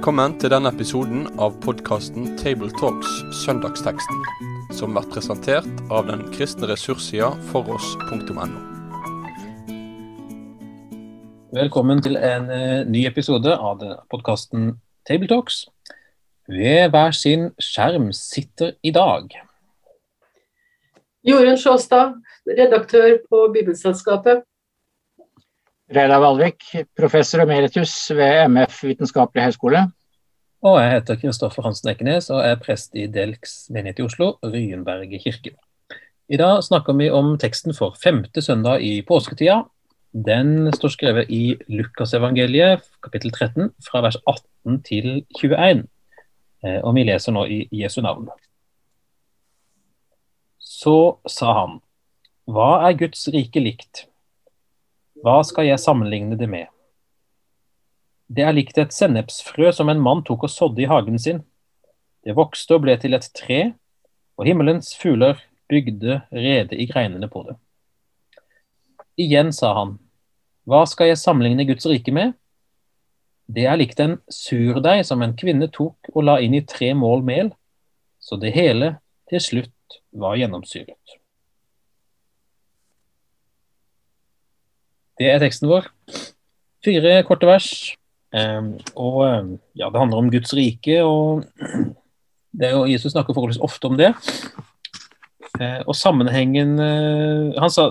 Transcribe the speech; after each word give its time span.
Velkommen 0.00 0.32
til 0.40 0.48
denne 0.48 0.70
episoden 0.72 1.26
av 1.44 1.58
podkasten 1.60 2.30
Tabletalks 2.40 3.18
Søndagsteksten, 3.42 4.22
som 4.72 4.94
blir 4.96 5.04
presentert 5.12 5.82
av 5.92 6.06
den 6.08 6.22
kristne 6.32 6.70
ressurssida 6.70 7.28
foross.no. 7.50 8.46
Velkommen 11.52 12.00
til 12.00 12.16
en 12.16 12.48
eh, 12.48 12.88
ny 12.88 13.04
episode 13.12 13.52
av 13.52 13.84
podkasten 14.08 14.70
Tabletalks. 15.04 15.66
Ved 16.48 16.96
hver 16.96 17.12
sin 17.12 17.50
skjerm 17.60 18.08
sitter 18.16 18.78
i 18.80 18.96
dag 18.96 19.28
Jorunn 21.28 21.60
Sjåstad, 21.60 22.16
redaktør 22.48 23.18
på 23.28 23.50
Bibelselskapet. 23.52 24.46
Reidar 25.90 26.20
Valvik, 26.22 26.62
professor 26.94 27.42
emeritus 27.42 27.92
ved 28.14 28.44
MF 28.46 28.84
vitenskapelig 28.92 29.48
høgskole. 29.48 29.88
Og 30.60 30.74
jeg 30.76 30.90
heter 30.92 31.16
Kristoffer 31.16 31.64
Hansen 31.64 31.88
Ekenes 31.88 32.26
og 32.28 32.42
er 32.44 32.58
prest 32.60 32.92
i 32.92 33.06
Delks 33.08 33.70
menighet 33.72 34.02
i 34.02 34.04
Oslo, 34.04 34.34
Ryenberget 34.44 35.22
kirke. 35.22 35.54
I 36.28 36.36
dag 36.36 36.58
snakker 36.66 36.92
vi 36.98 37.06
om 37.08 37.30
teksten 37.40 37.72
for 37.72 37.96
femte 37.96 38.42
søndag 38.44 38.84
i 38.84 38.98
påsketida. 39.08 39.62
Den 40.12 40.68
står 40.76 40.92
skrevet 40.92 41.30
i 41.32 41.56
Lukasevangeliet, 41.72 42.84
kapittel 43.00 43.32
13, 43.32 43.70
fra 43.86 44.02
vers 44.04 44.18
18 44.28 44.82
til 44.84 45.08
21. 45.40 45.80
Eh, 46.60 46.80
og 46.84 46.92
vi 46.98 47.06
leser 47.08 47.32
nå 47.32 47.46
i 47.48 47.62
Jesu 47.72 48.02
navn. 48.04 48.28
Så 50.60 50.96
sa 51.24 51.54
han, 51.56 51.80
hva 52.44 52.82
er 52.84 52.98
Guds 53.00 53.24
rike 53.32 53.64
likt? 53.64 54.04
Hva 55.24 55.40
skal 55.40 55.70
jeg 55.70 55.80
sammenligne 55.80 56.36
det 56.36 56.50
med? 56.52 56.68
Det 58.30 58.44
er 58.46 58.54
likt 58.54 58.78
et 58.78 58.94
sennepsfrø 58.94 59.72
som 59.74 59.90
en 59.90 60.02
mann 60.02 60.22
tok 60.26 60.44
og 60.46 60.52
sådde 60.52 60.84
i 60.84 60.90
hagen 60.90 61.18
sin. 61.18 61.40
Det 62.22 62.36
vokste 62.38 62.76
og 62.76 62.84
ble 62.84 62.94
til 63.00 63.16
et 63.16 63.26
tre, 63.34 63.72
og 64.38 64.46
himmelens 64.46 64.92
fugler 64.96 65.40
bygde 65.70 66.20
rede 66.30 66.78
i 66.78 66.86
greinene 66.86 67.28
på 67.30 67.42
det. 67.48 67.56
Igjen 69.20 69.50
sa 69.52 69.72
han, 69.76 69.96
hva 70.68 70.84
skal 70.86 71.10
jeg 71.10 71.18
sammenligne 71.18 71.66
Guds 71.66 71.88
rike 71.90 72.14
med? 72.14 72.36
Det 73.50 73.66
er 73.66 73.78
likt 73.80 73.98
en 73.98 74.20
surdeig 74.30 75.02
som 75.08 75.22
en 75.24 75.34
kvinne 75.34 75.66
tok 75.74 76.12
og 76.14 76.22
la 76.28 76.38
inn 76.44 76.54
i 76.54 76.62
tre 76.62 76.92
mål 76.94 77.24
mel, 77.26 77.50
så 78.22 78.38
det 78.38 78.54
hele 78.54 78.94
til 79.30 79.42
slutt 79.42 79.98
var 80.14 80.38
gjennomsyret. 80.38 81.16
Det 85.18 85.28
er 85.28 85.42
teksten 85.42 85.68
vår. 85.68 85.90
Fire 86.84 87.18
korte 87.28 87.48
vers. 87.48 87.70
Um, 88.30 88.76
og 88.94 89.58
ja, 89.74 89.88
det 89.90 89.98
handler 89.98 90.20
om 90.20 90.30
Guds 90.30 90.54
rike, 90.54 91.00
og 91.02 91.44
det 92.58 92.68
er 92.68 92.76
jo, 92.76 92.86
Jesus 92.86 93.12
snakker 93.14 93.34
forholdsvis 93.34 93.62
ofte 93.64 93.90
om 93.90 93.98
det. 93.98 94.12
Uh, 95.58 95.82
og 95.90 95.96
sammenhengen 95.98 96.78
uh, 96.78 97.50
Han 97.58 97.72
sa 97.74 97.90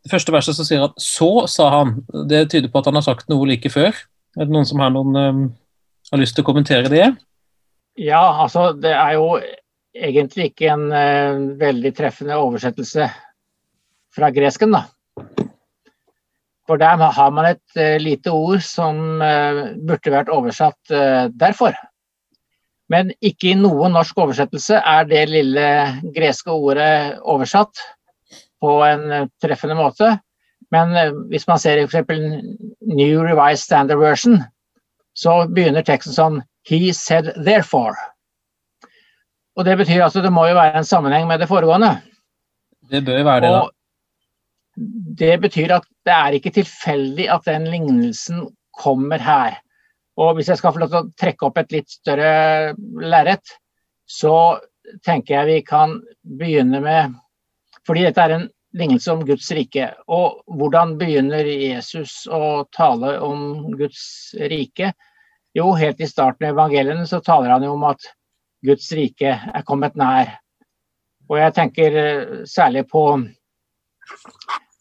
Det 0.00 0.08
første 0.10 0.32
verset 0.32 0.56
så 0.56 0.64
sier 0.64 0.80
han 0.80 0.94
'så', 0.96 1.46
sa 1.46 1.68
han. 1.76 1.98
Det 2.28 2.48
tyder 2.50 2.70
på 2.72 2.80
at 2.80 2.86
han 2.88 2.96
har 2.96 3.04
sagt 3.04 3.28
noe 3.28 3.46
like 3.46 3.68
før. 3.68 3.92
Er 4.38 4.48
det 4.48 4.54
noen 4.54 4.64
som 4.64 4.80
har, 4.80 4.90
noen, 4.90 5.52
har 6.10 6.18
lyst 6.18 6.34
til 6.34 6.42
å 6.42 6.48
kommentere 6.48 6.88
det? 6.88 7.10
Ja, 8.00 8.42
altså 8.42 8.72
det 8.72 8.94
er 8.96 9.18
jo 9.18 9.36
egentlig 9.92 10.50
ikke 10.50 10.70
en 10.72 10.86
uh, 10.88 11.58
veldig 11.60 11.92
treffende 11.98 12.38
oversettelse 12.40 13.10
fra 14.14 14.30
gresken, 14.32 14.72
da. 14.72 14.86
For 16.70 16.78
der 16.78 17.00
har 17.02 17.30
man 17.34 17.48
et 17.48 17.78
uh, 17.80 17.96
lite 17.98 18.30
ord 18.30 18.60
som 18.62 19.18
uh, 19.18 19.72
burde 19.74 20.12
vært 20.14 20.30
oversatt 20.30 20.92
'derfor'. 21.34 21.74
Men 22.90 23.10
ikke 23.22 23.52
i 23.52 23.58
noen 23.58 23.94
norsk 23.94 24.18
oversettelse 24.18 24.78
er 24.78 25.04
det 25.06 25.28
lille 25.30 25.66
greske 26.14 26.50
ordet 26.50 27.18
oversatt 27.22 27.82
på 28.62 28.72
en 28.82 29.30
treffende 29.42 29.76
måte. 29.78 30.16
Men 30.74 30.94
hvis 31.30 31.46
man 31.46 31.58
ser 31.58 31.84
f.eks. 31.84 32.10
New 32.10 33.22
Revised 33.22 33.62
Standard 33.62 33.98
Version, 34.02 34.40
så 35.14 35.46
begynner 35.46 35.86
teksten 35.86 36.14
sånn 36.14 36.40
He 36.66 36.92
said 36.92 37.30
therefore. 37.46 37.94
Og 39.58 39.64
Det 39.64 39.76
betyr 39.78 40.02
altså 40.02 40.22
det 40.22 40.32
må 40.32 40.46
jo 40.48 40.58
være 40.58 40.80
en 40.80 40.88
sammenheng 40.88 41.26
med 41.28 41.42
det 41.42 41.48
foregående. 41.50 41.94
Det 42.90 43.04
bør 43.04 43.18
jo 43.20 43.26
være 43.26 43.40
det, 43.44 43.50
da. 43.54 43.66
Det 44.76 45.34
betyr 45.42 45.74
at 45.76 45.88
det 46.06 46.14
er 46.14 46.36
ikke 46.36 46.52
tilfeldig 46.54 47.26
at 47.32 47.48
den 47.48 47.66
lignelsen 47.70 48.46
kommer 48.80 49.22
her. 49.22 49.58
Og 50.20 50.36
hvis 50.36 50.50
jeg 50.50 50.60
skal 50.60 50.74
få 50.74 50.82
lov 50.82 50.92
til 50.92 51.00
å 51.00 51.18
trekke 51.20 51.48
opp 51.48 51.58
et 51.60 51.74
litt 51.74 51.90
større 51.90 52.30
lerret, 53.00 53.56
så 54.10 54.60
tenker 55.06 55.36
jeg 55.36 55.48
vi 55.48 55.58
kan 55.66 56.00
begynne 56.38 56.80
med 56.82 57.18
Fordi 57.86 58.02
dette 58.04 58.22
er 58.22 58.34
en 58.34 58.48
lignelse 58.76 59.12
om 59.12 59.22
Guds 59.26 59.48
rike. 59.56 59.86
Og 60.12 60.42
hvordan 60.58 60.96
begynner 61.00 61.46
Jesus 61.48 62.26
å 62.30 62.66
tale 62.76 63.14
om 63.24 63.72
Guds 63.78 64.02
rike? 64.50 64.92
Jo, 65.56 65.72
helt 65.74 66.00
i 66.00 66.06
starten 66.06 66.46
av 66.46 66.54
evangeliene 66.54 67.06
så 67.08 67.22
taler 67.24 67.54
han 67.54 67.64
jo 67.66 67.72
om 67.74 67.86
at 67.88 68.04
Guds 68.66 68.90
rike 68.94 69.32
er 69.32 69.66
kommet 69.66 69.96
nær. 69.98 70.36
Og 71.30 71.38
jeg 71.40 71.56
tenker 71.56 71.96
eh, 71.98 72.36
særlig 72.46 72.84
på 72.90 73.04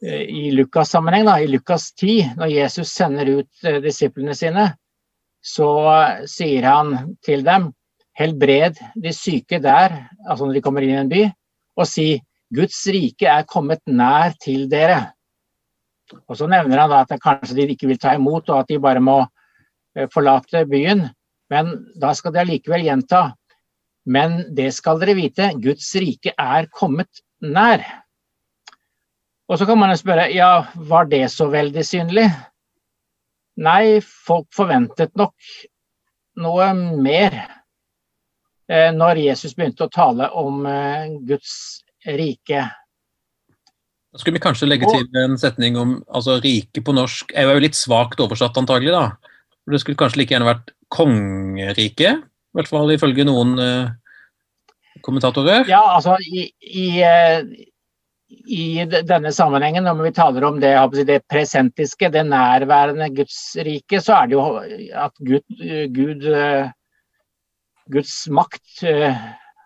i 0.04 0.52
Lukas' 0.56 0.94
sammenheng, 0.94 1.28
i 1.44 1.48
Lukas 1.48 1.90
10, 1.94 2.36
når 2.40 2.54
Jesus 2.54 2.94
sender 2.96 3.32
ut 3.40 3.66
eh, 3.68 3.80
disiplene 3.84 4.36
sine, 4.38 4.70
så 5.44 5.70
sier 6.28 6.68
han 6.68 7.16
til 7.24 7.44
dem 7.48 7.70
helbred 8.20 8.80
de 9.00 9.14
syke 9.16 9.62
der, 9.64 9.96
altså 10.28 10.48
når 10.48 10.58
de 10.58 10.64
kommer 10.64 10.84
inn 10.84 10.96
i 10.96 11.00
en 11.00 11.12
by, 11.12 11.24
og 11.80 11.88
si 11.88 12.10
Guds 12.56 12.80
rike 12.92 13.28
er 13.30 13.48
kommet 13.48 13.84
nær 13.88 14.34
til 14.42 14.66
dere. 14.72 15.14
Og 16.28 16.36
Så 16.36 16.48
nevner 16.50 16.82
han 16.82 16.96
at 16.96 17.12
kanskje 17.22 17.56
de 17.56 17.68
ikke 17.76 17.88
vil 17.88 18.00
ta 18.02 18.16
imot, 18.18 18.50
og 18.50 18.64
at 18.64 18.72
de 18.72 18.80
bare 18.82 19.00
må 19.00 19.22
forlate 20.14 20.66
byen. 20.66 21.06
Men 21.54 21.70
da 22.02 22.16
skal 22.18 22.34
de 22.34 22.42
allikevel 22.42 22.88
gjenta 22.88 23.28
men 24.10 24.42
det 24.56 24.72
skal 24.74 25.00
dere 25.02 25.18
vite, 25.18 25.52
Guds 25.62 25.90
rike 26.00 26.34
er 26.34 26.70
kommet 26.74 27.22
nær. 27.44 27.84
Og 29.50 29.58
så 29.58 29.66
kan 29.66 29.80
man 29.82 29.90
jo 29.90 29.98
spørre, 29.98 30.30
ja, 30.30 30.68
var 30.90 31.10
det 31.10 31.24
så 31.34 31.50
veldig 31.50 31.84
synlig? 31.86 32.28
Nei, 33.60 34.00
folk 34.02 34.48
forventet 34.56 35.12
nok 35.20 35.34
noe 36.40 36.68
mer 36.78 37.34
eh, 38.70 38.92
når 38.96 39.24
Jesus 39.26 39.56
begynte 39.58 39.88
å 39.88 39.92
tale 39.92 40.30
om 40.38 40.62
eh, 40.70 41.10
Guds 41.28 41.82
rike. 42.06 42.68
Da 44.10 44.22
skulle 44.22 44.38
vi 44.38 44.44
kanskje 44.44 44.70
legge 44.70 44.90
til 44.90 45.22
en 45.22 45.38
setning 45.38 45.78
om 45.78 45.98
altså 46.08 46.40
rike 46.42 46.82
på 46.86 46.94
norsk 46.96 47.34
er 47.38 47.50
jo 47.50 47.66
litt 47.66 47.78
svakt 47.78 48.22
oversatt 48.24 48.58
antagelig 48.58 48.94
da. 48.96 49.04
Det 49.70 49.82
skulle 49.84 50.00
kanskje 50.00 50.24
like 50.24 50.34
gjerne 50.34 50.50
vært 50.50 50.72
kongeriket? 50.94 52.24
I 52.24 52.58
hvert 52.58 52.72
fall 52.72 52.90
ifølge 52.90 53.26
noen 53.28 53.52
uh, 53.62 53.92
kommentatorer? 55.06 55.68
Ja, 55.70 55.84
altså 55.94 56.16
i, 56.26 56.48
i, 56.66 56.88
i, 58.30 58.86
denne 58.86 59.32
sammenhengen, 59.34 59.88
når 59.88 60.04
vi 60.04 60.12
taler 60.14 60.46
om 60.46 60.60
det, 60.62 60.74
det 61.08 61.24
presentiske, 61.30 62.12
det 62.14 62.26
nærværende 62.30 63.10
Guds 63.16 63.40
rike, 63.66 64.02
så 64.06 64.20
er 64.20 64.30
det 64.30 64.38
jo 64.38 64.44
at 65.06 65.16
Gud, 65.18 65.64
Gud 65.96 66.28
eh, 66.30 66.70
Guds 67.90 68.14
makt 68.30 68.84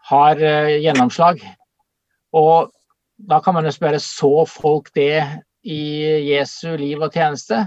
har 0.07 0.39
gjennomslag. 0.79 1.41
Og 2.31 2.71
da 3.19 3.41
kan 3.43 3.57
man 3.57 3.67
jo 3.67 3.73
spørre, 3.75 3.99
så 3.99 4.45
folk 4.47 4.93
det 4.95 5.19
i 5.67 5.81
Jesu 6.29 6.77
liv 6.79 7.03
og 7.03 7.11
tjeneste? 7.11 7.65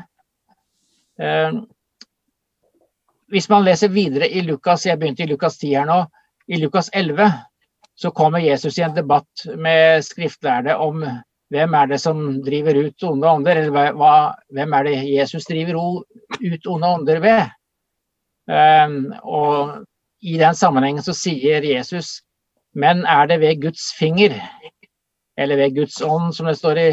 Hvis 3.28 3.48
man 3.52 3.66
leser 3.66 3.92
videre 3.92 4.28
i 4.32 4.40
Lukas, 4.46 4.86
jeg 4.86 4.98
begynte 5.00 5.24
i 5.24 5.28
Lukas 5.28 5.58
10 5.60 5.74
her 5.76 5.86
nå, 5.88 6.00
i 6.48 6.60
Lukas 6.62 6.88
11 6.94 7.28
så 7.96 8.10
kommer 8.12 8.44
Jesus 8.44 8.78
i 8.78 8.84
en 8.84 8.94
debatt 8.96 9.46
med 9.56 10.04
skriftlærde 10.04 10.76
om 10.76 11.04
hvem 11.52 11.74
er 11.78 11.90
det 11.92 12.00
som 12.02 12.20
driver 12.44 12.76
ut 12.88 13.06
onde 13.06 13.30
ånder, 13.30 13.60
eller 13.62 13.94
hva, 13.96 14.14
hvem 14.52 14.74
er 14.76 14.88
det 14.88 14.96
Jesus 15.08 15.46
driver 15.48 15.78
ut 16.42 16.66
onde 16.66 16.92
ånder 16.98 17.22
ved? 17.22 17.54
Um, 18.46 18.98
og 19.22 19.86
i 20.20 20.36
den 20.38 20.54
sammenhengen 20.58 21.02
så 21.06 21.14
sier 21.16 21.64
Jesus 21.66 22.20
men 22.76 23.06
er 23.08 23.28
det 23.30 23.38
ved 23.40 23.62
Guds 23.62 23.88
finger, 23.96 24.34
eller 25.40 25.56
ved 25.56 25.78
Guds 25.78 25.96
ånd, 26.04 26.34
som 26.36 26.48
det 26.48 26.58
står 26.58 26.80
i 26.80 26.88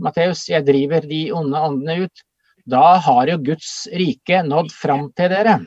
Matteus, 0.00 0.46
jeg 0.48 0.64
driver 0.64 1.04
de 1.04 1.26
onde 1.36 1.60
åndene 1.60 2.06
ut, 2.06 2.22
da 2.66 2.96
har 3.04 3.28
jo 3.28 3.42
Guds 3.44 3.72
rike 3.92 4.40
nådd 4.46 4.72
fram 4.72 5.10
til 5.16 5.30
dere. 5.34 5.58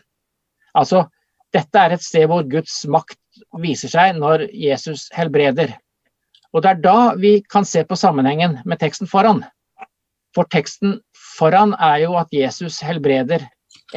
Altså, 0.74 1.06
dette 1.54 1.82
er 1.82 1.94
et 1.94 2.06
sted 2.06 2.26
hvor 2.30 2.48
Guds 2.50 2.82
makt 2.90 3.20
viser 3.62 3.92
seg 3.92 4.18
når 4.20 4.48
Jesus 4.54 5.08
helbreder. 5.16 5.76
Og 6.54 6.64
Det 6.64 6.70
er 6.72 6.82
da 6.82 7.14
vi 7.16 7.40
kan 7.46 7.66
se 7.66 7.84
på 7.86 7.98
sammenhengen 8.00 8.60
med 8.66 8.80
teksten 8.82 9.10
foran. 9.10 9.44
For 10.36 10.50
teksten 10.50 11.00
foran 11.38 11.76
er 11.80 12.06
jo 12.06 12.16
at 12.18 12.34
Jesus 12.34 12.80
helbreder 12.86 13.46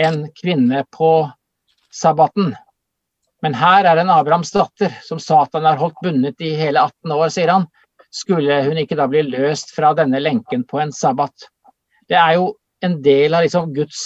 en 0.01 0.27
kvinne 0.41 0.85
på 0.93 1.31
sabbaten. 1.93 2.55
Men 3.43 3.57
her 3.59 3.89
er 3.89 3.99
en 3.99 4.13
Abrahams 4.13 4.53
datter 4.55 4.93
som 5.03 5.21
Satan 5.21 5.67
har 5.67 5.81
holdt 5.81 5.99
bundet 6.05 6.41
i 6.41 6.55
hele 6.57 6.81
18 6.81 7.15
år, 7.17 7.29
sier 7.35 7.51
han. 7.51 7.67
Skulle 8.13 8.61
hun 8.67 8.79
ikke 8.79 8.97
da 9.01 9.09
bli 9.11 9.25
løst 9.27 9.73
fra 9.75 9.95
denne 9.97 10.21
lenken 10.21 10.67
på 10.69 10.81
en 10.83 10.93
sabbat? 10.93 11.49
Det 12.09 12.19
er 12.19 12.37
jo 12.39 12.53
en 12.85 12.99
del 13.03 13.35
av 13.35 13.45
liksom 13.47 13.73
Guds 13.75 14.03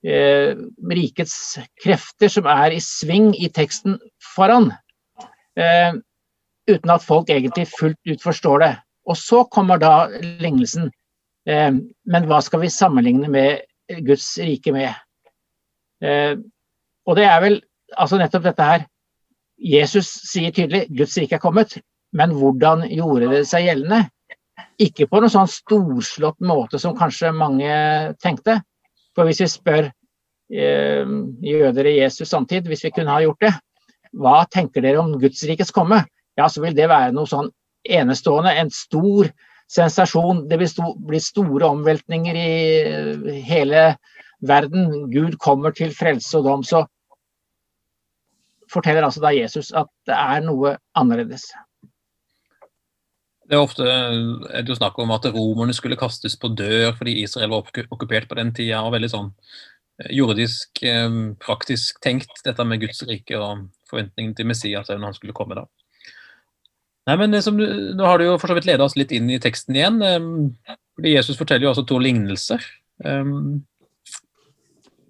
rikets 0.00 1.34
krefter 1.82 2.30
som 2.32 2.46
er 2.48 2.72
i 2.72 2.80
sving 2.80 3.34
i 3.36 3.50
teksten 3.52 3.98
foran. 4.34 4.70
Eh, 5.60 5.92
uten 6.70 6.92
at 6.94 7.04
folk 7.04 7.30
egentlig 7.30 7.68
fullt 7.68 7.98
ut 8.08 8.22
forstår 8.22 8.64
det. 8.64 8.72
Og 9.08 9.16
så 9.16 9.44
kommer 9.52 9.80
da 9.80 10.08
lignelsen. 10.42 10.90
Eh, 11.48 11.72
men 12.06 12.28
hva 12.28 12.40
skal 12.44 12.64
vi 12.64 12.72
sammenligne 12.72 13.28
med 13.32 14.00
Guds 14.06 14.38
rike 14.38 14.72
med? 14.72 14.94
Eh, 16.04 16.36
og 17.06 17.16
det 17.18 17.26
er 17.26 17.40
vel 17.42 17.60
altså 17.96 18.20
nettopp 18.20 18.46
dette 18.46 18.70
her. 18.70 18.86
Jesus 19.60 20.08
sier 20.30 20.54
tydelig 20.56 20.86
Guds 20.96 21.18
rike 21.20 21.36
er 21.36 21.42
kommet, 21.42 21.76
men 22.16 22.32
hvordan 22.32 22.86
gjorde 22.88 23.28
det 23.34 23.44
seg 23.50 23.66
gjeldende? 23.66 24.06
Ikke 24.80 25.08
på 25.08 25.20
noen 25.20 25.32
sånn 25.32 25.50
storslått 25.50 26.38
måte 26.44 26.80
som 26.80 26.96
kanskje 26.96 27.34
mange 27.36 27.72
tenkte. 28.22 28.60
For 29.20 29.28
hvis 29.28 29.42
vi 29.42 29.50
spør 29.52 29.82
eh, 29.84 31.10
jøder 31.44 31.88
i 31.90 31.98
Jesus 31.98 32.30
samtid, 32.32 32.64
hvis 32.72 32.86
vi 32.86 32.92
kunne 32.96 33.12
ha 33.12 33.20
gjort 33.20 33.44
det, 33.44 33.50
hva 34.16 34.38
tenker 34.48 34.80
dere 34.80 35.02
om 35.02 35.12
Guds 35.20 35.42
rikes 35.44 35.74
komme? 35.76 35.98
Ja, 36.40 36.46
så 36.48 36.62
vil 36.64 36.72
det 36.72 36.86
være 36.88 37.12
noe 37.12 37.28
sånn 37.28 37.50
enestående, 37.84 38.54
en 38.56 38.72
stor 38.72 39.28
sensasjon. 39.68 40.46
Det 40.48 40.56
vil 40.62 40.70
sto, 40.72 40.94
bli 40.96 41.20
store 41.20 41.68
omveltninger 41.68 42.40
i 42.40 42.54
eh, 42.80 43.28
hele 43.44 43.84
verden. 44.40 44.88
Gud 45.12 45.36
kommer 45.44 45.76
til 45.76 45.92
frelse 45.92 46.40
og 46.40 46.48
dom. 46.48 46.64
Så 46.64 46.86
forteller 48.72 49.04
altså 49.04 49.20
da 49.20 49.36
Jesus 49.36 49.68
at 49.76 49.92
det 50.08 50.16
er 50.16 50.48
noe 50.48 50.78
annerledes. 50.96 51.50
Det 53.50 53.58
er 53.58 53.64
ofte 53.64 53.82
er 53.82 54.62
det 54.62 54.70
jo 54.70 54.78
snakk 54.78 54.98
om 55.02 55.10
at 55.10 55.24
romerne 55.34 55.74
skulle 55.74 55.98
kastes 55.98 56.36
på 56.38 56.52
dør 56.54 56.92
fordi 56.94 57.16
Israel 57.24 57.50
var 57.50 57.66
okkupert 57.66 58.28
på 58.30 58.38
den 58.38 58.52
tida. 58.54 58.84
og 58.84 58.92
veldig 58.94 59.10
sånn 59.10 59.32
eh, 59.98 60.12
jordisk, 60.14 60.82
eh, 60.86 61.10
praktisk 61.42 61.98
tenkt, 62.04 62.30
dette 62.46 62.64
med 62.64 62.84
Guds 62.84 63.02
rike 63.08 63.34
og 63.34 63.66
forventningen 63.90 64.36
til 64.38 64.46
Messias 64.46 64.92
når 64.92 65.08
han 65.08 65.18
skulle 65.18 65.34
komme. 65.34 65.58
da. 65.58 65.66
Nei, 67.10 67.16
men 67.18 67.34
du, 67.34 67.66
Nå 67.98 68.06
har 68.06 68.22
du 68.22 68.28
jo 68.28 68.38
for 68.38 68.52
så 68.52 68.54
vidt 68.54 68.70
ledet 68.70 68.86
oss 68.86 68.94
litt 68.94 69.10
inn 69.10 69.26
i 69.34 69.40
teksten 69.42 69.74
igjen. 69.74 69.98
Eh, 69.98 70.78
fordi 70.94 71.16
Jesus 71.16 71.40
forteller 71.40 71.66
jo 71.66 71.74
altså 71.74 71.86
to 71.90 71.98
lignelser. 71.98 72.62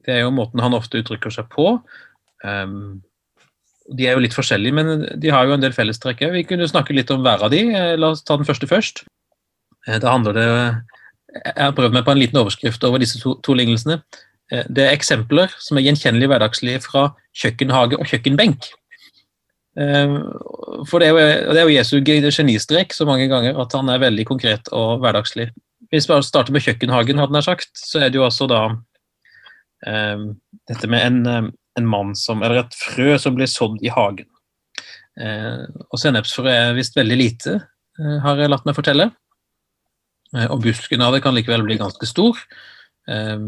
Det 0.01 0.15
er 0.15 0.21
jo 0.23 0.33
måten 0.33 0.63
han 0.65 0.77
ofte 0.79 1.03
uttrykker 1.03 1.35
seg 1.35 1.51
på. 1.53 1.75
De 3.91 4.07
er 4.07 4.15
jo 4.15 4.23
litt 4.23 4.37
forskjellige, 4.37 4.77
men 4.77 5.05
de 5.21 5.33
har 5.35 5.47
jo 5.47 5.57
en 5.57 5.63
del 5.63 5.75
fellestrekk. 5.75 6.23
Vi 6.35 6.47
kunne 6.47 6.69
snakke 6.71 6.95
litt 6.95 7.11
om 7.11 7.25
hver 7.25 7.43
av 7.47 7.53
de. 7.55 7.65
Eh, 7.75 7.95
la 7.99 8.13
oss 8.15 8.23
ta 8.27 8.37
den 8.39 8.49
første 8.49 8.69
først. 8.71 9.05
Eh, 9.87 9.99
da 9.99 10.15
handler 10.15 10.37
det 10.37 10.49
Jeg 11.31 11.63
har 11.63 11.75
prøvd 11.77 11.95
meg 11.95 12.05
på 12.05 12.11
en 12.11 12.19
liten 12.19 12.39
overskrift 12.41 12.83
over 12.85 12.99
disse 12.99 13.21
to, 13.23 13.37
to 13.47 13.55
lignelsene. 13.55 14.01
Eh, 14.51 14.65
det 14.67 14.87
er 14.87 14.97
eksempler 14.97 15.53
som 15.63 15.79
er 15.79 15.87
gjenkjennelige 15.87 16.31
hverdagslige 16.33 16.83
fra 16.83 17.13
kjøkkenhage 17.39 17.99
og 17.99 18.07
kjøkkenbenk. 18.11 18.71
For 20.91 20.99
det 20.99 21.07
er 21.07 21.13
jo, 21.15 21.19
det 21.55 21.61
er 21.61 21.69
jo 21.69 21.77
Jesu 21.77 22.01
genistrek 22.03 22.91
så 22.93 23.07
mange 23.07 23.29
ganger 23.31 23.55
at 23.63 23.73
han 23.79 23.89
er 23.89 24.03
veldig 24.03 24.25
konkret 24.27 24.67
og 24.75 24.99
hverdagslig. 25.01 25.47
Hvis 25.95 26.09
vi 26.11 26.19
starter 26.27 26.53
med 26.53 26.65
kjøkkenhagen, 26.67 27.23
hadde 27.23 27.39
han 27.39 27.47
sagt, 27.47 27.71
så 27.79 28.03
er 28.03 28.11
det 28.11 28.19
jo 28.19 28.27
også 28.27 28.49
da 28.51 28.65
dette 30.67 30.91
med 30.91 31.07
en 31.07 31.53
en 31.81 31.89
mann 31.89 32.13
som, 32.19 32.45
eller 32.45 32.63
et 32.63 32.77
frø 32.77 33.17
som 33.21 33.37
blir 33.37 33.51
sådd 33.51 33.81
i 33.85 33.93
hagen. 33.93 34.29
Eh, 35.21 35.65
og 35.89 36.01
Sennepsfrø 36.01 36.51
er 36.53 36.77
visst 36.77 36.97
veldig 36.99 37.19
lite, 37.19 37.57
eh, 37.99 38.19
har 38.25 38.41
jeg 38.41 38.53
latt 38.53 38.69
meg 38.69 38.77
fortelle. 38.79 39.11
Eh, 40.37 40.47
og 40.47 40.63
busken 40.65 41.03
av 41.03 41.17
det 41.17 41.23
kan 41.25 41.35
likevel 41.37 41.65
bli 41.67 41.81
ganske 41.81 42.09
stor. 42.09 42.39
Eh, 43.11 43.39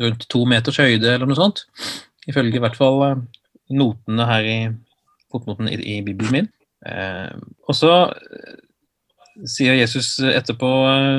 rundt 0.00 0.28
to 0.32 0.44
meters 0.48 0.78
høyde 0.82 1.14
eller 1.14 1.26
noe 1.28 1.38
sånt. 1.38 1.64
Ifølge 2.28 2.58
i 2.58 2.62
hvert 2.62 2.78
fall 2.78 3.02
eh, 3.08 3.24
notene 3.76 4.28
her 4.28 4.46
i 4.46 4.60
fotnoten 5.32 5.70
i, 5.72 5.80
i 5.96 5.98
Bibelen 6.06 6.32
min. 6.32 6.52
Eh, 6.86 7.34
og 7.66 7.76
så 7.76 7.92
sier 9.44 9.76
Jesus 9.76 10.14
etterpå 10.24 10.68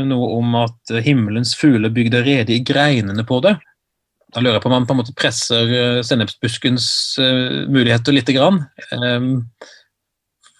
noe 0.09 0.29
om 0.39 0.55
at 0.57 0.93
himmelens 1.05 1.53
fugler 1.57 1.91
bygde 1.93 2.23
rede 2.25 2.55
i 2.55 2.63
greinene 2.65 3.25
på 3.27 3.41
det. 3.45 3.57
Da 4.37 4.43
lurer 4.43 4.59
jeg 4.59 4.61
på 4.67 4.69
om 4.69 4.75
man 4.75 4.85
på 4.85 4.93
en 4.93 4.99
måte 4.99 5.15
presser 5.17 5.71
uh, 5.71 6.03
sennepsbuskens 6.05 6.85
uh, 7.17 7.65
muligheter 7.73 8.13
lite 8.13 8.35
grann. 8.35 8.59
Um, 8.93 9.47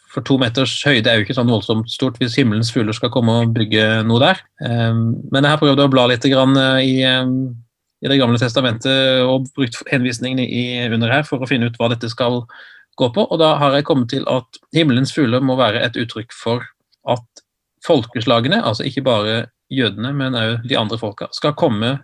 for 0.10 0.26
to 0.26 0.40
meters 0.42 0.80
høyde 0.82 1.12
er 1.12 1.20
jo 1.20 1.28
ikke 1.28 1.36
sånn 1.38 1.52
voldsomt 1.54 1.92
stort 1.94 2.18
hvis 2.18 2.40
himmelens 2.40 2.72
fugler 2.74 2.98
skal 2.98 3.12
komme 3.14 3.36
og 3.44 3.54
bygge 3.54 4.02
noe 4.10 4.24
der. 4.24 4.42
Um, 4.66 5.20
men 5.30 5.46
jeg 5.46 5.54
har 5.54 5.62
prøvd 5.62 5.84
å 5.84 5.92
bla 5.94 6.08
litt 6.10 6.26
uh, 6.26 6.42
i, 6.82 6.96
um, 7.06 7.36
i, 8.02 8.10
Det 8.10 8.18
gamle 8.18 8.42
testamentet 8.42 9.22
og 9.30 9.46
brukt 9.54 9.78
henvisningene 9.94 10.90
under 10.98 11.14
her 11.14 11.30
for 11.30 11.46
å 11.46 11.52
finne 11.52 11.70
ut 11.70 11.78
hva 11.78 11.92
dette 11.94 12.10
skal 12.10 12.42
gå 12.98 13.12
på. 13.14 13.28
Og 13.30 13.38
da 13.38 13.54
har 13.62 13.78
jeg 13.78 13.86
kommet 13.86 14.10
til 14.10 14.26
at 14.26 14.58
himmelens 14.74 15.14
fugler 15.14 15.46
må 15.46 15.60
være 15.62 15.86
et 15.86 16.02
uttrykk 16.02 16.34
for 16.34 16.66
at 17.06 17.46
folkeslagene, 17.86 18.58
altså 18.58 18.90
ikke 18.90 19.06
bare 19.06 19.38
jødene, 19.70 20.18
men 20.18 20.34
òg 20.34 20.66
de 20.66 20.82
andre 20.82 20.98
folka, 20.98 21.30
skal 21.38 21.54
komme 21.54 22.00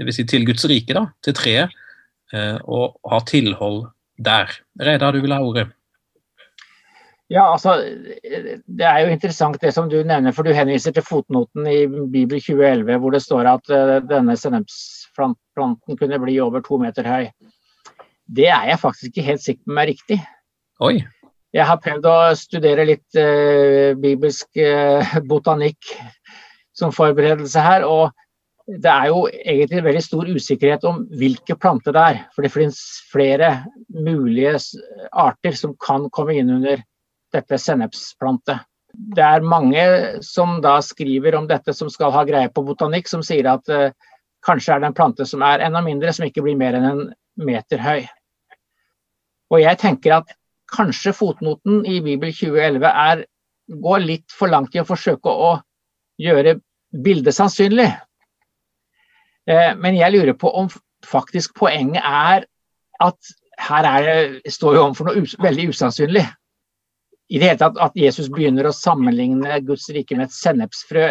dvs. 0.00 0.20
Si 0.20 0.26
til 0.28 0.46
Guds 0.48 0.66
rike, 0.68 0.94
da, 0.96 1.06
til 1.24 1.36
treet, 1.36 1.74
eh, 2.34 2.56
og 2.64 2.96
ha 3.10 3.20
tilhold 3.28 3.86
der. 4.16 4.52
Reidar, 4.80 5.16
du 5.16 5.24
vil 5.24 5.34
ha 5.34 5.42
ordet? 5.44 5.68
Ja, 7.28 7.48
altså, 7.52 7.74
Det 8.66 8.86
er 8.86 9.00
jo 9.02 9.10
interessant 9.10 9.58
det 9.60 9.72
som 9.74 9.88
du 9.90 9.98
nevner, 10.04 10.32
for 10.32 10.46
du 10.46 10.54
henviser 10.54 10.94
til 10.94 11.02
fotnoten 11.02 11.66
i 11.66 11.86
Bibel 11.86 12.38
2011 12.38 13.00
hvor 13.02 13.14
det 13.14 13.22
står 13.24 13.48
at 13.50 13.72
uh, 13.72 13.96
denne 14.06 14.36
sennepsplanten 14.38 15.98
kunne 15.98 16.20
bli 16.22 16.38
over 16.40 16.62
to 16.62 16.78
meter 16.78 17.06
høy. 17.06 17.26
Det 18.26 18.46
er 18.46 18.70
jeg 18.70 18.78
faktisk 18.78 19.10
ikke 19.10 19.26
helt 19.26 19.42
sikker 19.42 19.64
på 19.64 19.74
om 19.74 19.82
er 19.82 19.90
riktig. 19.90 20.20
Oi. 20.86 20.94
Jeg 21.56 21.66
har 21.66 21.80
prøvd 21.82 22.06
å 22.10 22.16
studere 22.38 22.86
litt 22.86 23.18
uh, 23.18 23.98
bibelsk 23.98 24.62
uh, 24.62 25.18
botanikk 25.26 25.96
som 26.76 26.94
forberedelse 26.94 27.58
her. 27.58 27.82
og 27.82 28.14
det 28.66 28.90
er 28.90 29.10
jo 29.12 29.26
egentlig 29.30 29.82
veldig 29.84 30.02
stor 30.02 30.26
usikkerhet 30.26 30.84
om 30.88 31.04
hvilke 31.14 31.54
planter 31.58 31.94
det 31.94 32.02
er. 32.02 32.16
For 32.34 32.42
det 32.42 32.50
finnes 32.50 32.80
flere 33.12 33.50
mulige 33.94 34.56
arter 35.14 35.54
som 35.54 35.76
kan 35.78 36.08
komme 36.10 36.34
inn 36.34 36.50
under 36.50 36.82
dette 37.34 37.60
sennepsplantet. 37.62 38.64
Det 38.90 39.22
er 39.22 39.46
mange 39.46 39.84
som 40.24 40.56
da 40.64 40.80
skriver 40.82 41.36
om 41.38 41.46
dette 41.46 41.74
som 41.76 41.90
skal 41.92 42.14
ha 42.14 42.24
greie 42.26 42.50
på 42.50 42.64
botanikk, 42.66 43.10
som 43.10 43.22
sier 43.22 43.46
at 43.50 43.70
eh, 43.70 43.92
kanskje 44.46 44.74
er 44.74 44.82
det 44.82 44.90
en 44.90 44.96
plante 44.96 45.26
som 45.28 45.44
er 45.46 45.62
enda 45.66 45.82
mindre, 45.84 46.14
som 46.16 46.26
ikke 46.26 46.42
blir 46.46 46.58
mer 46.58 46.78
enn 46.78 46.88
en 46.88 47.02
meter 47.36 47.82
høy. 47.82 48.06
Og 49.52 49.62
jeg 49.62 49.78
tenker 49.78 50.16
at 50.18 50.32
kanskje 50.74 51.14
fotnoten 51.14 51.84
i 51.86 52.00
Bibel 52.02 52.32
2011 52.34 52.88
er, 52.90 53.22
går 53.70 54.02
litt 54.02 54.34
for 54.34 54.50
langt 54.50 54.74
i 54.74 54.82
å 54.82 54.88
forsøke 54.88 55.30
å 55.30 55.52
gjøre 56.22 56.56
bildet 57.04 57.36
sannsynlig. 57.36 57.92
Eh, 59.50 59.72
men 59.78 59.98
jeg 59.98 60.14
lurer 60.14 60.36
på 60.38 60.50
om 60.50 60.70
faktisk 61.06 61.54
poenget 61.58 62.02
er 62.02 62.46
at 63.02 63.34
her 63.66 63.88
er 63.88 64.06
det, 64.06 64.52
står 64.52 64.74
vi 64.74 64.82
overfor 64.82 65.08
noe 65.08 65.22
us 65.22 65.36
veldig 65.40 65.70
usannsynlig. 65.72 66.24
I 67.26 67.40
det 67.40 67.48
hele 67.48 67.58
tatt 67.58 67.78
At 67.82 67.96
Jesus 67.98 68.28
begynner 68.30 68.68
å 68.68 68.74
sammenligne 68.74 69.58
Guds 69.66 69.88
rike 69.90 70.14
med 70.14 70.28
et 70.28 70.36
sennepsfrø. 70.36 71.06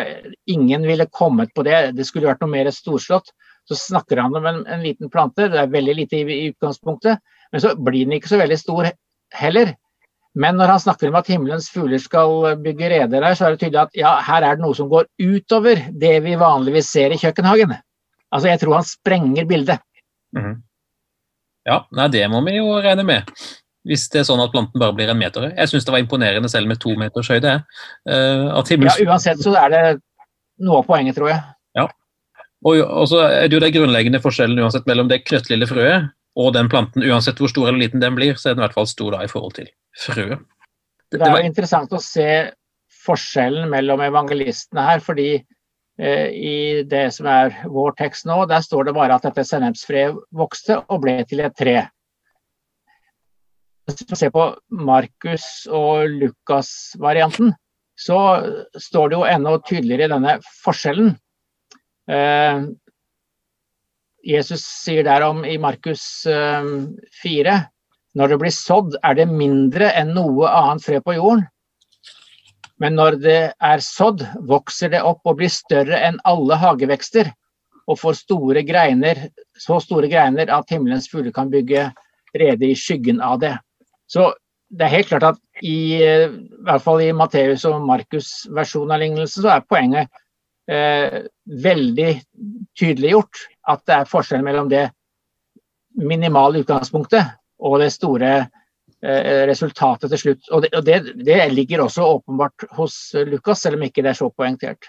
Ingen 0.48 0.86
ville 0.88 1.10
kommet 1.12 1.51
på 1.56 1.65
det. 1.68 1.96
Det 1.98 2.06
skulle 2.08 2.30
vært 2.30 2.44
noe 2.44 2.54
mer 2.54 2.70
storslått. 2.72 3.34
Så 3.68 3.75
snakker 3.80 4.22
han 4.22 4.36
om 4.38 4.46
en, 4.46 4.62
en 4.70 4.86
liten 4.86 5.12
plante. 5.12 5.50
Det 5.51 5.60
er 5.60 5.74
veldig 5.74 5.96
lite 5.98 6.22
i, 6.22 6.24
i, 6.24 6.54
utgangspunktet. 6.54 7.20
Men 7.51 7.63
så 7.63 7.74
blir 7.75 8.06
den 8.06 8.15
ikke 8.15 8.32
så 8.32 8.39
veldig 8.39 8.60
stor 8.62 8.92
heller. 9.36 9.74
Men 10.39 10.60
når 10.60 10.75
han 10.75 10.84
snakker 10.84 11.10
om 11.10 11.18
at 11.20 11.32
himmelens 11.32 11.68
fugler 11.72 12.00
skal 12.04 12.56
bygge 12.63 12.92
reder 12.92 13.24
der, 13.24 13.36
så 13.36 13.48
er 13.48 13.56
det 13.56 13.63
tydelig 13.63 13.82
at 13.86 14.00
ja, 14.00 14.15
her 14.24 14.44
er 14.44 14.56
det 14.56 14.63
noe 14.63 14.75
som 14.77 14.92
går 14.92 15.08
utover 15.20 15.84
det 15.96 16.15
vi 16.24 16.39
vanligvis 16.39 16.92
ser 16.92 17.15
i 17.15 17.20
kjøkkenhagen. 17.20 17.75
Altså, 18.36 18.50
jeg 18.51 18.62
tror 18.62 18.77
han 18.77 18.88
sprenger 18.88 19.48
bildet. 19.50 19.84
Mm. 20.36 20.58
Ja, 21.65 21.80
nei, 21.96 22.10
det 22.13 22.25
må 22.30 22.42
vi 22.46 22.58
jo 22.60 22.75
regne 22.84 23.06
med. 23.08 23.30
Hvis 23.86 24.08
det 24.13 24.24
er 24.24 24.27
sånn 24.27 24.42
at 24.42 24.54
planten 24.54 24.82
bare 24.82 24.96
blir 24.98 25.12
en 25.13 25.20
meter 25.20 25.46
høy. 25.46 25.51
Jeg 25.54 25.72
syns 25.72 25.86
det 25.86 25.94
var 25.94 26.01
imponerende 26.01 26.50
selv 26.50 26.70
med 26.70 26.82
to 26.82 26.96
meters 26.98 27.30
høyde. 27.30 27.60
Uh, 28.10 28.62
himmels... 28.70 28.98
Ja, 28.98 29.12
uansett 29.13 29.44
så 29.46 29.54
er 29.62 29.72
det 29.74 29.84
noe 30.65 30.82
av 30.82 30.89
poenget, 30.89 31.18
tror 31.18 31.30
jeg. 31.32 31.42
Ja. 31.77 31.86
Og, 32.65 32.82
og 32.82 33.08
så 33.12 33.22
er 33.27 33.48
det 33.48 33.60
jo 33.60 33.62
den 33.62 33.74
grunnleggende 33.75 34.22
forskjellen 34.24 34.62
uansett 34.62 34.88
mellom 34.89 35.10
det 35.12 35.22
knøttlille 35.27 35.70
frøet 35.70 36.12
og 36.36 36.51
den 36.58 36.68
planten, 36.72 37.06
uansett 37.06 37.39
hvor 37.39 37.51
stor 37.51 37.70
eller 37.70 37.86
liten 37.86 38.01
den 38.04 38.18
blir, 38.18 38.36
så 38.36 38.50
er 38.50 38.56
den 38.56 38.63
i 38.63 38.65
hvert 38.65 38.75
fall 38.75 38.89
stor 38.89 39.13
da 39.15 39.22
i 39.24 39.32
forhold 39.32 39.56
til 39.56 39.70
frøet. 40.01 40.42
Det, 41.13 41.20
det 41.22 41.27
er 41.30 41.38
jo 41.38 41.48
interessant 41.48 41.94
å 41.96 42.01
se 42.04 42.30
forskjellen 43.06 43.70
mellom 43.72 44.01
evangelistene 44.04 44.84
her, 44.84 45.04
fordi 45.06 45.30
i 45.96 46.84
det 46.84 47.06
som 47.16 47.28
er 47.32 47.54
vår 47.72 47.94
tekst 47.96 48.25
nå. 48.28 48.42
Der 48.52 48.64
står 48.66 48.90
det 48.90 48.96
bare 48.98 49.16
at 49.16 49.24
dette 49.24 49.46
sennepsfreet 49.48 50.18
vokste 50.36 50.82
og 50.92 51.06
ble 51.06 51.22
til 51.30 51.44
et 51.46 51.56
tre. 51.56 51.78
Hvis 53.86 54.08
man 54.10 54.20
ser 54.20 54.34
på 54.34 54.48
Markus- 54.74 55.68
og 55.70 56.10
Lukas-varianten, 56.10 57.54
så 57.96 58.18
står 58.75 59.12
det 59.12 59.20
jo 59.20 59.28
enda 59.30 59.54
tydeligere 59.64 60.12
denne 60.16 60.40
forskjellen. 60.64 61.14
Eh, 62.10 62.66
Jesus 64.25 64.66
sier 64.66 65.06
derom 65.06 65.46
i 65.46 65.56
Markus 65.62 66.25
4 66.25 67.54
eh, 67.54 67.68
når 68.16 68.32
det 68.32 68.40
blir 68.42 68.54
sådd, 68.56 68.96
er 69.04 69.18
det 69.18 69.28
mindre 69.28 69.90
enn 70.00 70.14
noe 70.16 70.48
annet 70.48 70.86
frø 70.86 71.02
på 71.04 71.18
jorden. 71.18 71.44
Men 72.82 72.98
når 73.00 73.20
det 73.24 73.39
er 73.63 73.84
sådd, 73.84 74.25
vokser 74.50 74.91
det 74.91 75.03
opp 75.05 75.24
og 75.27 75.39
blir 75.39 75.51
større 75.51 76.00
enn 76.08 76.17
alle 76.27 76.58
hagevekster. 76.60 77.32
Og 77.86 78.00
får 78.01 78.17
store 78.24 78.63
greiner, 78.65 79.27
så 79.62 79.77
store 79.84 80.10
greiner 80.10 80.50
at 80.51 80.72
himmelens 80.74 81.08
fugler 81.12 81.32
kan 81.36 81.51
bygge 81.53 81.86
rede 82.36 82.67
i 82.67 82.75
skyggen 82.75 83.22
av 83.24 83.39
det. 83.44 83.53
Så 84.10 84.32
det 84.74 84.88
er 84.88 84.96
helt 84.98 85.12
klart 85.12 85.27
at 85.29 85.39
i, 85.62 86.01
i 86.01 86.65
hvert 86.65 86.84
fall 86.84 87.03
i 87.05 87.13
Matteus 87.15 87.63
og 87.70 87.86
Markus' 87.86 88.48
versjon 88.53 88.91
av 88.91 89.03
lignelsen, 89.03 89.46
så 89.46 89.53
er 89.53 89.67
poenget 89.70 90.10
eh, 90.67 91.22
veldig 91.46 92.10
tydeliggjort. 92.77 93.46
At 93.70 93.86
det 93.88 94.00
er 94.00 94.10
forskjell 94.10 94.44
mellom 94.46 94.70
det 94.74 94.88
minimale 95.96 96.65
utgangspunktet 96.65 97.38
og 97.62 97.79
det 97.79 97.94
store 97.94 98.34
resultatet 99.50 100.10
til 100.14 100.22
slutt. 100.22 100.48
Og, 100.50 100.64
det, 100.64 100.72
og 100.78 100.86
det, 100.88 101.00
det, 101.28 101.40
ligger 101.54 101.84
også 101.84 102.06
åpenbart 102.18 102.66
hos 102.78 102.96
Lukas, 103.28 103.62
selv 103.62 103.78
om 103.78 103.86
ikke 103.86 104.02
det 104.02 104.14
er 104.14 104.18
så 104.18 104.30
poengtert. 104.34 104.88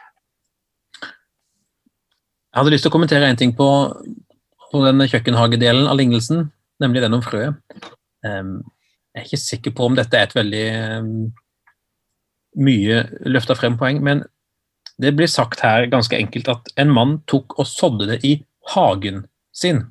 Jeg 2.56 2.62
hadde 2.62 2.72
lyst 2.72 2.86
til 2.86 2.92
å 2.92 2.94
kommentere 2.94 3.28
en 3.28 3.36
ting 3.36 3.52
på, 3.56 3.68
på 4.70 4.84
den 4.86 5.04
kjøkkenhagedelen 5.04 5.90
av 5.90 5.98
lignelsen, 6.00 6.46
nemlig 6.80 7.02
den 7.04 7.18
om 7.18 7.24
frøet. 7.24 7.58
Um, 8.24 8.62
jeg 9.12 9.20
er 9.20 9.26
ikke 9.28 9.42
sikker 9.42 9.74
på 9.76 9.90
om 9.90 9.98
dette 9.98 10.16
er 10.16 10.24
et 10.24 10.36
veldig 10.36 10.64
um, 11.02 11.10
mye 12.64 13.02
løfta 13.28 13.56
frem 13.58 13.76
poeng, 13.76 14.00
men 14.04 14.24
det 14.96 15.12
blir 15.18 15.28
sagt 15.28 15.60
her 15.60 15.84
ganske 15.92 16.16
enkelt 16.16 16.48
at 16.48 16.72
en 16.80 16.92
mann 16.96 17.18
tok 17.28 17.58
og 17.60 17.68
sådde 17.68 18.08
det 18.14 18.18
i 18.24 18.38
hagen 18.72 19.26
sin. 19.52 19.84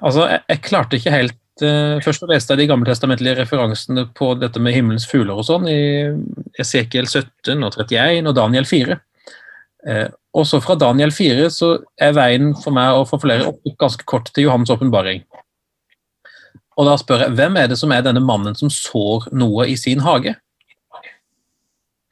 Altså, 0.00 0.24
jeg, 0.32 0.40
jeg 0.48 0.62
klarte 0.64 0.98
ikke 0.98 1.12
helt 1.14 1.36
uh, 1.62 2.00
Først 2.02 2.24
leste 2.30 2.54
jeg 2.54 2.64
de 2.64 2.68
gammeltestamentlige 2.72 3.38
referansene 3.38 4.08
på 4.16 4.32
dette 4.40 4.62
med 4.62 4.74
himmelens 4.74 5.06
fugler 5.06 5.38
og 5.38 5.46
sånn, 5.46 5.68
i 5.70 6.10
Esekiel 6.60 7.06
17 7.06 7.62
og 7.62 7.78
31 7.78 8.30
og 8.30 8.36
Daniel 8.38 8.66
4. 8.68 8.98
Uh, 9.84 9.94
eh, 9.94 10.08
og 10.34 10.48
så 10.50 10.58
fra 10.64 10.74
Daniel 10.80 11.12
4 11.14 11.46
så 11.54 11.76
er 12.02 12.16
veien 12.16 12.54
for 12.58 12.74
meg 12.74 12.96
og 12.98 13.06
for 13.10 13.22
flere 13.22 13.52
ganske 13.78 14.06
kort 14.10 14.32
til 14.32 14.48
Johans 14.48 14.72
åpenbaring. 14.72 15.22
Og 16.74 16.88
da 16.88 16.96
spør 16.98 17.26
jeg 17.26 17.36
hvem 17.38 17.58
er 17.60 17.68
det 17.70 17.78
som 17.78 17.92
er 17.94 18.02
denne 18.02 18.22
mannen 18.24 18.56
som 18.58 18.72
sår 18.72 19.28
noe 19.36 19.68
i 19.70 19.76
sin 19.78 20.02
hage? 20.02 20.34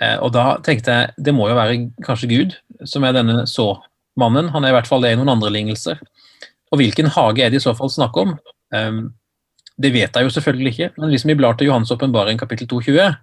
Eh, 0.03 0.19
og 0.19 0.33
da 0.35 0.57
tenkte 0.67 0.95
jeg 0.95 1.27
det 1.27 1.35
må 1.35 1.49
jo 1.51 1.59
være 1.59 1.79
kanskje 2.07 2.31
Gud 2.31 2.55
som 2.89 3.07
er 3.07 3.17
denne 3.17 3.45
så-mannen. 3.51 4.51
Han 4.55 4.65
er 4.65 4.73
i 4.73 4.77
hvert 4.79 4.91
fall 4.91 5.05
det 5.05 5.15
i 5.15 5.19
noen 5.19 5.33
andre 5.35 5.51
lignelser. 5.55 6.01
Og 6.73 6.81
hvilken 6.81 7.11
hage 7.13 7.45
er 7.45 7.53
det 7.53 7.61
i 7.61 7.65
så 7.65 7.75
fall 7.77 7.91
snakk 7.93 8.17
om? 8.19 8.37
Um, 8.73 9.11
det 9.83 9.93
vet 9.95 10.17
jeg 10.17 10.27
jo 10.27 10.33
selvfølgelig 10.33 10.73
ikke, 10.73 10.91
men 10.99 11.13
hvis 11.13 11.27
vi 11.29 11.37
blar 11.39 11.59
til 11.59 11.69
Johans 11.71 11.93
åpenbaring 11.95 12.39
kapittel 12.41 12.69
220, 12.71 13.17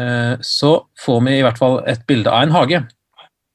uh, 0.00 0.34
så 0.44 0.74
får 1.00 1.24
vi 1.26 1.38
i 1.38 1.46
hvert 1.46 1.60
fall 1.60 1.80
et 1.90 2.04
bilde 2.08 2.32
av 2.32 2.46
en 2.46 2.54
hage. 2.54 2.84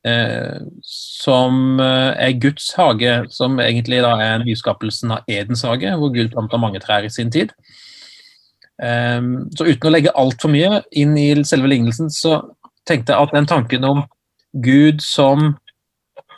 Eh, 0.08 0.60
som 0.88 1.80
eh, 1.80 2.14
er 2.24 2.38
Guds 2.40 2.72
hage, 2.78 3.16
som 3.36 3.60
egentlig 3.60 4.00
da 4.06 4.14
er 4.24 4.46
nyskapelsen 4.46 5.12
av 5.12 5.28
Edens 5.28 5.66
hage, 5.68 5.92
hvor 6.00 6.14
Gud 6.16 6.32
planta 6.32 6.60
mange 6.62 6.80
trær 6.80 7.04
i 7.04 7.12
sin 7.12 7.32
tid. 7.34 7.52
Eh, 8.80 9.20
så 9.58 9.68
uten 9.68 9.90
å 9.90 9.92
legge 9.92 10.16
altfor 10.16 10.54
mye 10.54 10.84
inn 10.96 11.18
i 11.20 11.34
selve 11.44 11.72
lignelsen, 11.72 12.08
så 12.16 12.40
tenkte 12.88 13.12
jeg 13.12 13.28
at 13.28 13.36
den 13.36 13.50
tanken 13.50 13.90
om 13.90 14.06
Gud 14.64 15.04
som 15.04 15.58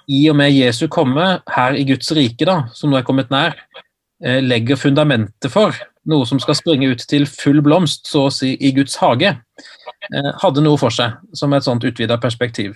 i 0.10 0.26
og 0.32 0.40
med 0.42 0.56
Jesu 0.56 0.88
komme 0.92 1.38
her 1.54 1.78
i 1.78 1.86
Guds 1.88 2.10
rike, 2.18 2.48
da, 2.50 2.64
som 2.74 2.90
nå 2.90 2.98
er 2.98 3.06
kommet 3.08 3.30
nær, 3.32 3.54
legger 4.22 4.78
fundamentet 4.78 5.50
for 5.50 5.74
noe 6.06 6.28
som 6.30 6.38
skal 6.42 6.54
springe 6.58 6.92
ut 6.92 7.02
til 7.10 7.24
full 7.26 7.62
blomst, 7.66 8.06
så 8.10 8.28
å 8.28 8.34
si, 8.34 8.52
i 8.54 8.70
Guds 8.76 8.94
hage, 9.02 9.32
hadde 10.44 10.62
noe 10.62 10.78
for 10.78 10.94
seg, 10.94 11.16
som 11.38 11.54
et 11.58 11.66
sånt 11.66 11.86
utvida 11.88 12.20
perspektiv. 12.22 12.76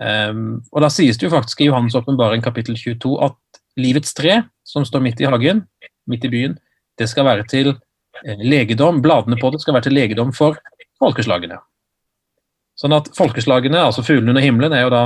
Um, 0.00 0.62
og 0.72 0.84
Da 0.84 0.90
sies 0.92 1.18
det 1.18 1.26
jo 1.26 1.32
faktisk 1.32 1.60
i 1.60 1.66
Johannes 1.68 1.96
åpenbaring 1.98 2.42
kapittel 2.44 2.76
22 2.78 3.16
at 3.26 3.36
livets 3.80 4.14
tre, 4.14 4.42
som 4.64 4.84
står 4.86 5.02
midt 5.02 5.20
i 5.20 5.28
hagen, 5.28 5.64
midt 6.06 6.24
i 6.24 6.30
byen, 6.30 6.58
det 6.98 7.08
skal 7.10 7.26
være 7.26 7.44
til 7.50 7.72
eh, 7.72 8.38
legedom, 8.38 9.02
bladene 9.02 9.38
på 9.40 9.50
det 9.50 9.60
skal 9.62 9.74
være 9.74 9.88
til 9.88 9.96
legedom 9.98 10.32
for 10.36 10.58
folkeslagene. 11.00 11.58
Sånn 12.78 12.94
at 12.96 13.10
folkeslagene, 13.16 13.82
altså 13.90 14.04
fuglene 14.04 14.32
under 14.32 14.44
himmelen, 14.44 14.72
er 14.72 14.86
jo 14.86 14.92
da 14.94 15.02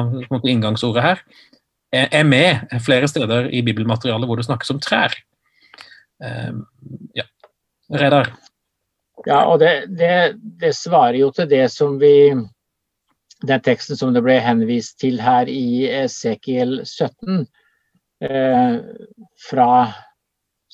inngangsordet 0.47 1.03
her, 1.03 1.23
er 1.95 2.25
med 2.27 2.71
flere 2.83 3.07
steder 3.07 3.53
i 3.55 3.61
bibelmaterialet 3.63 4.27
hvor 4.27 4.39
det 4.39 4.47
snakkes 4.49 4.73
om 4.75 4.81
trær. 4.83 5.15
Um, 6.25 6.65
ja. 7.15 7.27
Reidar? 7.93 8.33
Ja, 9.27 9.45
og 9.47 9.59
det, 9.61 9.87
det, 9.97 10.41
det 10.61 10.73
svarer 10.77 11.19
jo 11.21 11.31
til 11.37 11.49
det 11.51 11.67
som 11.73 11.99
vi 12.01 12.33
den 13.45 13.61
teksten 13.65 13.99
som 13.99 14.15
det 14.15 14.23
ble 14.25 14.39
henvist 14.43 14.99
til 15.03 15.21
her 15.23 15.49
i 15.51 15.85
Esekiel 15.91 16.81
17, 16.85 17.45
eh, 18.25 18.77
fra 19.49 19.71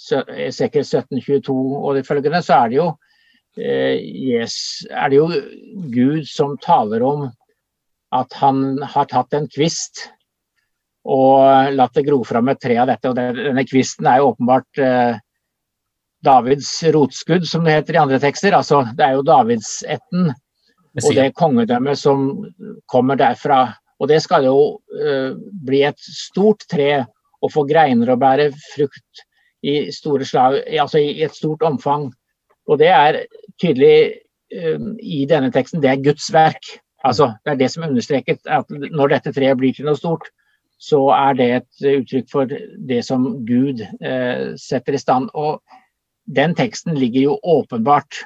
Esekiel 0.01 0.87
1722 0.87 1.57
og 1.81 1.97
de 1.99 2.05
følgende, 2.07 2.43
så 2.45 2.63
er 2.63 2.71
det, 2.71 2.79
jo, 2.79 2.87
eh, 3.59 3.97
yes, 4.35 4.57
er 4.91 5.11
det 5.11 5.21
jo 5.21 5.29
Gud 5.93 6.31
som 6.31 6.57
taler 6.63 7.05
om 7.07 7.29
at 8.15 8.33
han 8.41 8.81
har 8.83 9.11
tatt 9.11 9.35
en 9.39 9.47
kvist 9.51 10.09
og 11.07 11.73
latt 11.73 11.95
det 11.97 12.05
gro 12.09 12.21
fram 12.27 12.51
et 12.53 12.61
tre 12.61 12.77
av 12.83 12.91
dette. 12.91 13.09
og 13.09 13.17
Denne 13.17 13.65
kvisten 13.65 14.09
er 14.11 14.21
jo 14.21 14.33
åpenbart 14.33 14.83
eh, 14.83 15.21
Davids 16.25 16.69
rotskudd, 16.93 17.47
som 17.49 17.65
det 17.65 17.79
heter 17.79 17.97
i 17.97 18.03
andre 18.03 18.21
tekster. 18.21 18.53
altså 18.57 18.83
Det 18.97 19.05
er 19.07 19.17
jo 19.17 19.27
Davidsetten 19.27 20.31
og 21.01 21.15
det 21.17 21.31
kongedømmet 21.39 21.99
som 21.99 22.29
kommer 22.91 23.19
derfra. 23.19 23.63
Og 24.01 24.09
det 24.09 24.21
skal 24.25 24.47
jo 24.49 24.57
uh, 24.77 25.33
bli 25.67 25.83
et 25.87 26.01
stort 26.01 26.65
tre 26.71 27.05
og 27.41 27.53
få 27.53 27.65
greiner 27.69 28.13
og 28.13 28.21
bære 28.21 28.51
frukt 28.75 29.25
i 29.65 29.91
store 29.93 30.25
slag, 30.25 30.63
altså 30.81 31.01
i 31.01 31.23
et 31.25 31.37
stort 31.37 31.63
omfang. 31.63 32.09
Og 32.69 32.81
det 32.81 32.89
er 32.93 33.23
tydelig 33.61 34.21
uh, 34.57 34.93
i 35.01 35.25
denne 35.29 35.53
teksten, 35.53 35.83
det 35.83 35.93
er 35.93 36.05
Guds 36.05 36.33
verk. 36.33 36.75
Altså, 37.05 37.33
det 37.45 37.55
er 37.55 37.61
det 37.63 37.71
som 37.73 37.85
er 37.85 37.93
understreket, 37.95 38.41
at 38.45 38.69
når 38.69 39.15
dette 39.15 39.33
treet 39.33 39.57
blir 39.57 39.73
til 39.77 39.89
noe 39.89 39.97
stort, 39.97 40.29
så 40.81 41.01
er 41.13 41.37
det 41.37 41.49
et 41.59 41.87
uttrykk 41.91 42.29
for 42.33 42.53
det 42.89 43.03
som 43.05 43.25
Gud 43.49 43.81
uh, 43.85 44.57
setter 44.61 44.97
i 44.97 45.01
stand. 45.01 45.29
Og 45.37 45.61
den 46.31 46.55
teksten 46.59 46.99
ligger 46.99 47.31
jo 47.31 47.39
åpenbart 47.43 48.23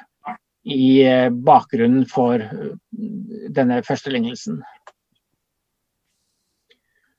i 0.65 1.03
eh, 1.05 1.29
bakgrunnen 1.29 2.05
for 2.09 2.41
eh, 2.41 2.71
denne 3.53 3.81
første 3.85 4.13
lignelsen. 4.13 4.61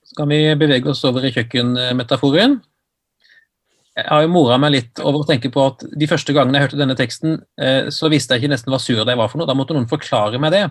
Skal 0.06 0.30
vi 0.30 0.40
bevege 0.58 0.90
oss 0.90 1.04
over 1.06 1.26
i 1.26 1.32
kjøkkenmetaforen? 1.34 2.60
Jeg 3.96 4.10
har 4.12 4.22
jo 4.26 4.32
mora 4.32 4.58
meg 4.60 4.74
litt 4.74 5.00
over 5.00 5.22
å 5.22 5.26
tenke 5.28 5.48
på 5.52 5.62
at 5.70 5.86
De 5.96 6.08
første 6.10 6.34
gangene 6.36 6.60
jeg 6.60 6.66
hørte 6.66 6.80
denne 6.82 6.96
teksten, 6.98 7.38
eh, 7.58 7.88
så 7.94 8.10
visste 8.12 8.36
jeg 8.36 8.44
ikke 8.44 8.54
nesten 8.54 8.74
hva 8.74 8.80
surdeig 8.82 9.18
var 9.18 9.30
for 9.32 9.40
noe. 9.40 9.48
Da 9.48 9.56
måtte 9.56 9.76
noen 9.76 9.90
forklare 9.90 10.40
meg 10.42 10.54
det. 10.54 10.64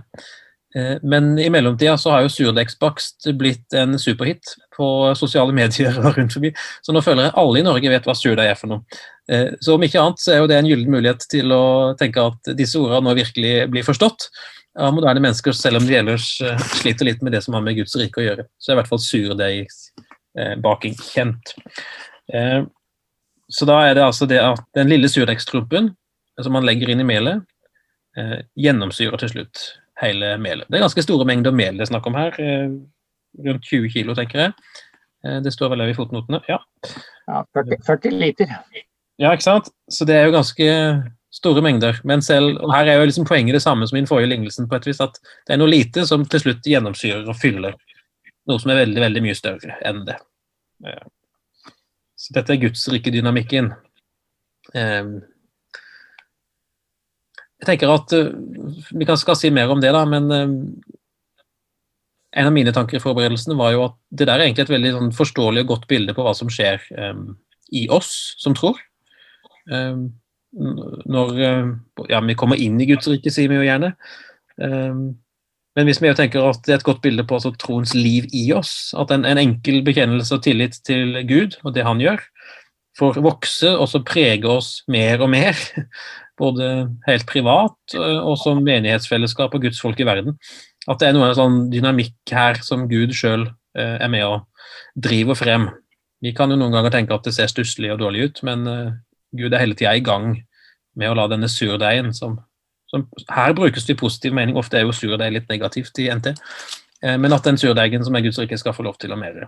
Men 1.08 1.38
i 1.39 1.46
mellomtida 1.48 1.94
så 1.96 2.12
har 2.12 2.25
jo 2.25 2.32
surdeigsbakst 2.34 3.29
blitt 3.39 3.72
en 3.79 3.96
superhit 4.01 4.58
på 4.75 4.88
sosiale 5.15 5.53
medier 5.55 5.96
og 6.01 6.10
rundt 6.17 6.36
forbi. 6.36 6.51
Så 6.84 6.91
nå 6.96 7.01
føler 7.05 7.27
jeg 7.27 7.36
alle 7.39 7.62
i 7.62 7.65
Norge 7.65 7.91
vet 7.91 8.08
hva 8.08 8.15
surdeig 8.17 8.51
er 8.51 8.60
for 8.60 8.74
noe. 8.74 9.00
Eh, 9.32 9.55
så 9.63 9.75
om 9.75 9.86
ikke 9.86 10.01
annet 10.01 10.22
så 10.22 10.34
er 10.34 10.44
jo 10.44 10.50
det 10.51 10.60
en 10.60 10.70
gyllen 10.70 10.91
mulighet 10.94 11.25
til 11.32 11.53
å 11.55 11.63
tenke 12.00 12.27
at 12.32 12.53
disse 12.58 12.79
ordene 12.82 13.08
nå 13.08 13.15
virkelig 13.17 13.53
blir 13.74 13.88
forstått 13.88 14.29
av 14.75 14.91
moderne 14.91 15.24
mennesker, 15.24 15.55
selv 15.55 15.79
om 15.79 15.88
de 15.88 15.96
ellers 15.98 16.27
eh, 16.44 16.65
sliter 16.82 17.08
litt 17.08 17.24
med 17.25 17.36
det 17.36 17.41
som 17.46 17.55
har 17.55 17.63
med 17.65 17.77
Guds 17.79 17.96
rike 18.00 18.22
å 18.22 18.27
gjøre. 18.27 18.48
Så 18.60 18.72
er 18.72 18.75
i 18.75 18.82
hvert 18.82 18.91
fall 18.91 19.03
surdeigsbaking 19.05 20.98
kjent. 21.00 21.55
Eh, 22.34 22.62
så 23.55 23.70
da 23.70 23.79
er 23.88 23.98
det 23.98 24.05
altså 24.05 24.27
det 24.29 24.41
at 24.41 24.63
den 24.75 24.89
lille 24.91 25.10
surdeigsklumpen 25.12 25.94
som 26.41 26.55
man 26.55 26.65
legger 26.67 26.89
inn 26.91 27.03
i 27.03 27.08
melet, 27.08 27.44
gjennomsyrer 28.55 29.20
til 29.20 29.32
slutt 29.32 29.62
hele 30.02 30.36
melet. 30.42 30.68
Det 30.70 30.78
er 30.78 30.86
ganske 30.86 31.06
store 31.06 31.28
mengder 31.28 31.56
mel 31.56 31.78
det 31.78 31.86
er 31.86 31.92
snakk 31.94 32.08
om 32.10 32.18
her. 32.20 32.36
Rundt 33.46 33.68
20 33.68 33.90
kilo, 33.94 34.16
tenker 34.16 34.42
jeg. 34.46 34.56
Det 35.44 35.54
står 35.54 35.72
vel 35.74 35.84
her 35.84 35.92
i 35.92 35.98
fotnotene. 35.98 36.42
Ja. 36.50 36.60
ja 37.28 37.42
40, 37.56 37.80
40 37.88 38.20
liter. 38.22 38.52
Ja, 39.22 39.32
ikke 39.32 39.48
sant. 39.48 39.72
Så 39.92 40.06
det 40.08 40.18
er 40.18 40.28
jo 40.28 40.36
ganske 40.36 40.68
store 41.36 41.64
mengder. 41.66 42.00
Men 42.04 42.22
selv, 42.22 42.60
og 42.64 42.74
her 42.75 42.88
er 42.92 43.00
jo 43.00 43.10
liksom 43.10 43.28
poenget 43.28 43.58
det 43.58 43.64
samme 43.64 43.88
som 43.88 43.98
i 43.98 44.04
den 44.04 44.10
forrige 44.10 44.32
lignelsen, 44.32 44.70
på 44.70 44.78
et 44.78 44.88
vis, 44.88 45.02
at 45.04 45.20
det 45.48 45.56
er 45.56 45.60
noe 45.60 45.72
lite 45.72 46.06
som 46.08 46.25
til 46.30 46.44
slutt 46.44 46.68
gjennomsyrer 46.68 47.28
og 47.28 47.40
fyller 47.40 47.75
noe 48.50 48.62
som 48.62 48.72
er 48.72 48.84
veldig, 48.84 49.02
veldig 49.02 49.24
mye 49.25 49.38
større 49.38 49.78
enn 49.88 50.04
det. 50.08 50.18
Så 52.20 52.36
dette 52.36 52.54
er 52.54 52.62
gudsrikedynamikken. 52.62 53.72
dynamikken. 54.74 55.24
Jeg 57.66 57.72
tenker 57.72 57.94
at 57.96 58.14
eh, 58.14 58.30
Vi 58.94 59.08
kan 59.10 59.18
skal 59.18 59.38
si 59.40 59.50
mer 59.54 59.74
om 59.74 59.82
det, 59.82 59.90
da, 59.96 60.04
men 60.06 60.30
ehm, 60.32 60.60
en 62.36 62.50
av 62.50 62.54
mine 62.54 62.74
tanker 62.76 63.00
i 63.00 63.02
forberedelsene 63.02 63.58
var 63.58 63.74
jo 63.74 63.88
at 63.88 63.98
det 64.12 64.28
der 64.28 64.38
er 64.38 64.46
egentlig 64.46 64.66
et 64.68 64.74
veldig 64.76 64.94
sånn, 64.98 65.12
forståelig 65.16 65.64
og 65.64 65.70
godt 65.72 65.86
bilde 65.88 66.14
på 66.14 66.26
hva 66.26 66.34
som 66.36 66.50
skjer 66.52 66.84
um, 67.00 67.30
i 67.72 67.86
oss 67.96 68.10
som 68.42 68.54
tror. 68.58 68.82
Um, 69.72 70.10
når 70.52 71.32
ja, 72.12 72.20
vi 72.28 72.36
kommer 72.36 72.60
inn 72.60 72.76
i 72.84 72.90
Guds 72.90 73.08
rike, 73.08 73.32
sier 73.32 73.48
vi 73.48 73.56
jo 73.56 73.64
gjerne. 73.64 73.94
Um, 74.60 75.16
men 75.76 75.90
hvis 75.90 76.00
vi 76.00 76.08
jo 76.08 76.16
tenker 76.16 76.46
at 76.48 76.62
det 76.64 76.74
er 76.74 76.80
et 76.80 76.88
godt 76.88 77.02
bilde 77.04 77.26
på 77.28 77.36
altså, 77.36 77.52
troens 77.60 77.92
liv 77.96 78.28
i 78.36 78.46
oss, 78.56 78.94
at 79.00 79.12
en, 79.12 79.26
en, 79.28 79.42
enkel 79.42 79.82
bekjennelse 79.86 80.38
og 80.38 80.46
tillit 80.46 80.80
til 80.88 81.20
Gud 81.28 81.58
og 81.64 81.76
det 81.76 81.84
han 81.88 82.04
gjør, 82.04 82.24
får 82.96 83.20
vokse 83.24 83.74
og 83.76 83.90
så 83.92 84.00
prege 84.08 84.48
oss 84.48 84.78
mer 84.92 85.24
og 85.24 85.34
mer, 85.34 85.60
både 86.39 86.70
helt 87.08 87.27
privat 87.30 87.96
og 87.96 88.36
som 88.42 88.62
menighetsfellesskap 88.63 89.54
og 89.56 89.65
Guds 89.65 89.80
folk 89.82 90.00
i 90.00 90.08
verden, 90.08 90.38
at 90.88 91.01
det 91.01 91.10
er 91.10 91.15
noe 91.15 91.32
sånn 91.38 91.65
dynamikk 91.72 92.36
her 92.36 92.60
som 92.65 92.86
Gud 92.92 93.15
sjøl 93.15 93.48
eh, 93.77 93.96
er 93.98 94.12
med 94.12 94.25
og 94.27 94.44
driver 94.96 95.38
frem. 95.39 95.70
Vi 96.24 96.34
kan 96.36 96.51
jo 96.51 96.58
noen 96.60 96.74
ganger 96.75 96.94
tenke 96.94 97.15
at 97.15 97.25
det 97.27 97.36
ser 97.36 97.50
stusslig 97.51 97.92
og 97.94 98.01
dårlig 98.04 98.30
ut, 98.30 98.44
men 98.48 98.68
eh, 98.70 98.92
Gud 99.36 99.54
er 99.54 99.63
hele 99.63 99.77
tida 99.77 99.96
i 99.96 100.04
gang 100.06 100.36
med 100.96 101.12
å 101.12 101.18
la 101.18 101.27
denne 101.32 101.50
surdeigen 101.51 102.13
som, 102.15 102.38
som, 102.92 103.08
Her 103.32 103.56
brukes 103.58 103.88
det 103.88 103.98
i 103.98 104.00
positiv 104.00 104.36
mening, 104.36 104.58
ofte 104.60 104.80
er 104.80 104.86
jo 104.86 104.96
surdeig 104.96 105.34
litt 105.34 105.50
negativt 105.51 106.04
i 106.04 106.10
NT, 106.13 106.36
eh, 107.04 107.18
men 107.22 107.36
at 107.36 107.48
den 107.48 107.60
surdeigen 107.62 108.06
som 108.06 108.15
er 108.15 108.25
Guds 108.27 108.39
rike, 108.42 108.60
skal 108.62 108.75
få 108.77 108.86
lov 108.86 109.00
til 109.01 109.15
å 109.15 109.20
mer 109.20 109.48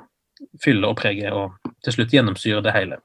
fylle 0.61 0.89
og 0.89 0.97
prege 0.99 1.31
og 1.33 1.55
til 1.85 1.95
slutt 1.95 2.13
gjennomsyre 2.13 2.63
det 2.65 2.73
hele. 2.75 2.99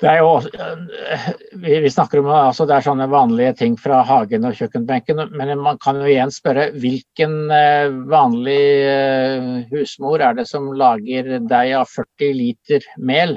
Det 0.00 0.08
er 0.08 0.22
jo, 0.22 0.30
eh, 0.56 1.26
vi, 1.60 1.90
snakker 1.92 2.22
om 2.22 2.30
altså 2.32 2.64
det 2.68 2.78
er 2.78 2.84
sånne 2.86 3.08
vanlige 3.12 3.52
ting 3.58 3.74
fra 3.76 3.98
hagen 4.08 4.46
og 4.48 4.56
kjøkkenbenken, 4.56 5.20
men 5.36 5.52
man 5.60 5.76
kan 5.82 5.98
jo 6.00 6.08
igjen 6.08 6.32
spørre 6.32 6.70
hvilken 6.80 7.34
eh, 7.52 7.92
vanlig 8.08 8.62
eh, 8.88 9.50
husmor 9.68 10.24
er 10.24 10.38
det 10.38 10.46
som 10.48 10.70
lager 10.72 11.36
deig 11.44 11.74
av 11.76 11.92
40 11.92 12.32
liter 12.38 12.86
mel? 12.96 13.36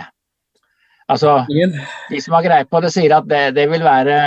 Altså, 1.12 1.42
De 1.52 2.22
som 2.24 2.38
har 2.38 2.48
greie 2.48 2.70
på 2.70 2.80
det, 2.80 2.94
sier 2.96 3.18
at 3.18 3.28
det, 3.28 3.44
det 3.60 3.68
vil 3.68 3.84
være, 3.84 4.22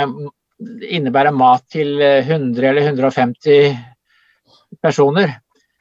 innebære 0.93 1.33
mat 1.33 1.65
til 1.73 1.97
100 1.97 2.69
eller 2.69 2.85
150 2.93 3.73
personer. 4.83 5.39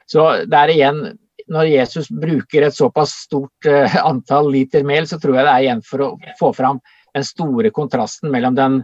Så 0.09 0.25
det 0.49 0.57
er 0.57 0.73
igjen 0.73 1.05
når 1.53 1.69
Jesus 1.71 2.09
bruker 2.11 2.67
et 2.67 2.75
såpass 2.75 3.13
stort 3.27 3.69
uh, 3.71 3.99
antall 4.07 4.51
liter 4.55 4.87
mel, 4.87 5.07
så 5.07 5.19
tror 5.23 5.39
jeg 5.39 5.47
det 5.47 5.53
er 5.53 5.67
igjen 5.67 5.85
for 5.87 6.05
å 6.07 6.09
få 6.41 6.53
fram 6.57 6.81
den 7.15 7.27
store 7.27 7.73
kontrasten 7.75 8.33
mellom 8.35 8.57
den 8.59 8.81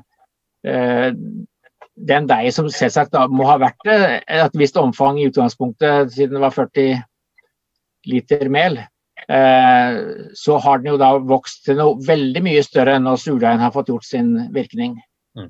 uh, 0.68 1.10
den 1.92 2.26
deigen 2.26 2.54
som 2.54 2.70
selvsagt 2.72 3.14
må 3.34 3.44
ha 3.50 3.58
vært 3.60 3.90
uh, 3.90 4.16
et 4.22 4.58
visst 4.58 4.78
omfang 4.80 5.20
i 5.20 5.28
utgangspunktet, 5.30 6.14
siden 6.14 6.38
det 6.38 6.44
var 6.44 6.54
40 6.54 7.02
liter 8.12 8.48
mel, 8.50 8.80
så 9.22 10.56
har 10.58 10.80
den 10.80 10.88
jo 10.90 10.96
da 10.98 11.12
vokst 11.30 11.60
til 11.68 11.76
noe 11.78 11.94
veldig 12.02 12.40
mye 12.42 12.64
større 12.66 12.96
enn 12.96 13.04
når 13.06 13.20
surdeigen 13.22 13.62
har 13.62 13.70
fått 13.70 13.92
gjort 13.92 14.02
sin 14.08 14.32
virkning. 14.50 14.96
Mm. 15.38 15.46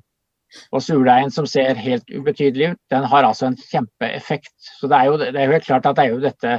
Og 0.76 0.84
surdeigen 0.84 1.32
som 1.32 1.48
ser 1.48 1.80
helt 1.80 2.12
ubetydelig 2.12 2.74
ut, 2.74 2.80
den 2.92 3.06
har 3.08 3.24
altså 3.24 3.48
en 3.48 3.56
kjempeeffekt. 3.56 4.52
Så 4.76 4.90
det 4.92 4.98
er 4.98 5.08
jo, 5.08 5.16
det 5.22 5.30
er 5.32 5.48
jo 5.48 5.56
helt 5.56 5.70
klart 5.70 5.88
at 5.88 5.96
det 5.96 6.04
er 6.04 6.12
jo 6.12 6.20
dette 6.20 6.58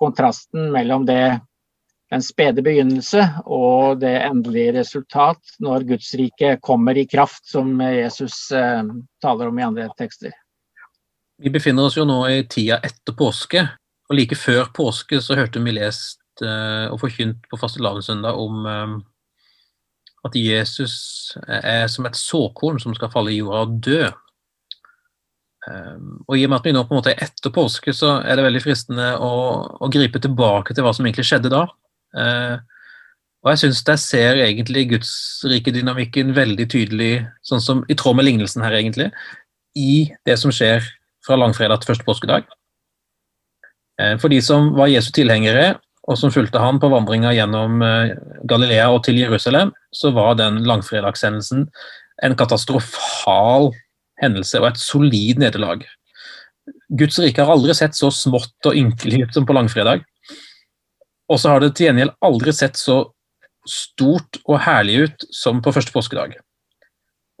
kontrasten 0.00 0.70
mellom 0.72 1.04
det, 1.08 1.40
den 2.10 2.22
spede 2.24 2.64
begynnelse 2.64 3.22
og 3.44 4.00
det 4.02 4.16
endelige 4.24 4.74
resultat 4.80 5.56
når 5.62 5.86
Guds 5.92 6.14
rike 6.18 6.56
kommer 6.64 6.98
i 6.98 7.06
kraft, 7.06 7.44
som 7.46 7.76
Jesus 7.80 8.48
eh, 8.56 8.82
taler 9.22 9.52
om 9.52 9.60
i 9.60 9.66
andre 9.66 9.90
tekster. 9.98 10.34
Vi 11.40 11.52
befinner 11.52 11.88
oss 11.88 11.96
jo 11.96 12.04
nå 12.08 12.22
i 12.28 12.42
tida 12.50 12.80
etter 12.84 13.16
påske, 13.16 13.62
og 14.10 14.16
like 14.18 14.36
før 14.36 14.72
påske 14.76 15.20
så 15.22 15.38
hørte 15.38 15.62
vi 15.64 15.76
lest 15.76 16.42
eh, 16.44 16.88
og 16.90 17.00
forkynt 17.04 17.46
på 17.48 17.60
fastelavnssøndag 17.60 18.42
om 18.42 18.66
eh, 18.68 18.98
at 20.26 20.36
Jesus 20.36 20.96
er 21.46 21.86
som 21.88 22.08
et 22.08 22.18
såkorn 22.18 22.80
som 22.82 22.92
skal 22.96 23.12
falle 23.12 23.32
i 23.32 23.38
jorda 23.38 23.62
og 23.64 23.78
dø. 23.86 24.02
Ehm, 25.70 26.18
og 26.26 26.36
I 26.36 26.44
og 26.46 26.52
med 26.52 26.60
at 26.60 26.68
vi 26.68 26.74
nå 26.74 26.82
på 26.86 26.94
en 26.94 27.00
måte 27.00 27.12
er 27.14 27.24
etter 27.26 27.52
påske, 27.54 27.94
så 27.96 28.18
er 28.20 28.38
det 28.38 28.46
veldig 28.46 28.62
fristende 28.64 29.12
å, 29.22 29.32
å 29.80 29.90
gripe 29.92 30.22
tilbake 30.22 30.74
til 30.74 30.86
hva 30.86 30.92
som 30.96 31.06
egentlig 31.06 31.28
skjedde 31.28 31.52
da. 31.52 31.64
Ehm, 32.18 32.62
og 33.40 33.52
jeg 33.54 33.62
syns 33.62 33.82
jeg 33.88 34.02
ser 34.02 34.40
egentlig 34.44 34.88
Guds 34.90 35.12
rike 35.48 35.72
veldig 35.72 36.66
tydelig, 36.68 37.12
sånn 37.46 37.62
som 37.64 37.84
i 37.88 37.96
tråd 37.96 38.18
med 38.18 38.28
lignelsen 38.28 38.64
her, 38.64 38.76
egentlig, 38.76 39.08
i 39.78 40.10
det 40.28 40.36
som 40.40 40.52
skjer 40.52 40.84
fra 41.24 41.38
langfredag 41.40 41.80
til 41.80 41.92
første 41.92 42.08
påskedag. 42.08 42.50
Ehm, 44.00 44.18
for 44.18 44.28
de 44.32 44.40
som 44.44 44.74
var 44.76 44.92
Jesu 44.92 45.12
tilhengere, 45.16 45.78
og 46.10 46.16
som 46.18 46.32
fulgte 46.32 46.58
han 46.58 46.80
på 46.80 46.88
vandringa 46.90 47.30
gjennom 47.36 47.82
eh, 47.84 48.16
Galilea 48.48 48.88
og 48.90 49.04
til 49.06 49.20
Jerusalem, 49.20 49.70
så 49.94 50.10
var 50.16 50.34
den 50.40 50.64
langfredagshendelsen 50.66 51.68
en 52.24 52.36
katastrofal 52.36 53.70
hendelse 54.22 54.60
og 54.60 54.70
et 54.70 54.80
solid 54.80 55.40
nederlag. 55.42 55.84
Guds 56.98 57.18
rike 57.22 57.42
har 57.42 57.52
aldri 57.52 57.74
sett 57.76 57.96
så 57.98 58.10
smått 58.14 58.68
og 58.68 58.76
ynkelig 58.76 59.24
ut 59.24 59.38
som 59.38 59.46
på 59.46 59.56
langfredag. 59.56 60.04
Og 61.30 61.38
så 61.38 61.52
har 61.52 61.62
det 61.62 61.72
til 61.78 61.88
gjengjeld 61.88 62.14
aldri 62.26 62.54
sett 62.54 62.78
så 62.78 63.02
stort 63.68 64.40
og 64.46 64.58
herlig 64.64 65.04
ut 65.04 65.26
som 65.34 65.60
på 65.62 65.72
første 65.74 65.94
påskedag. 65.94 66.34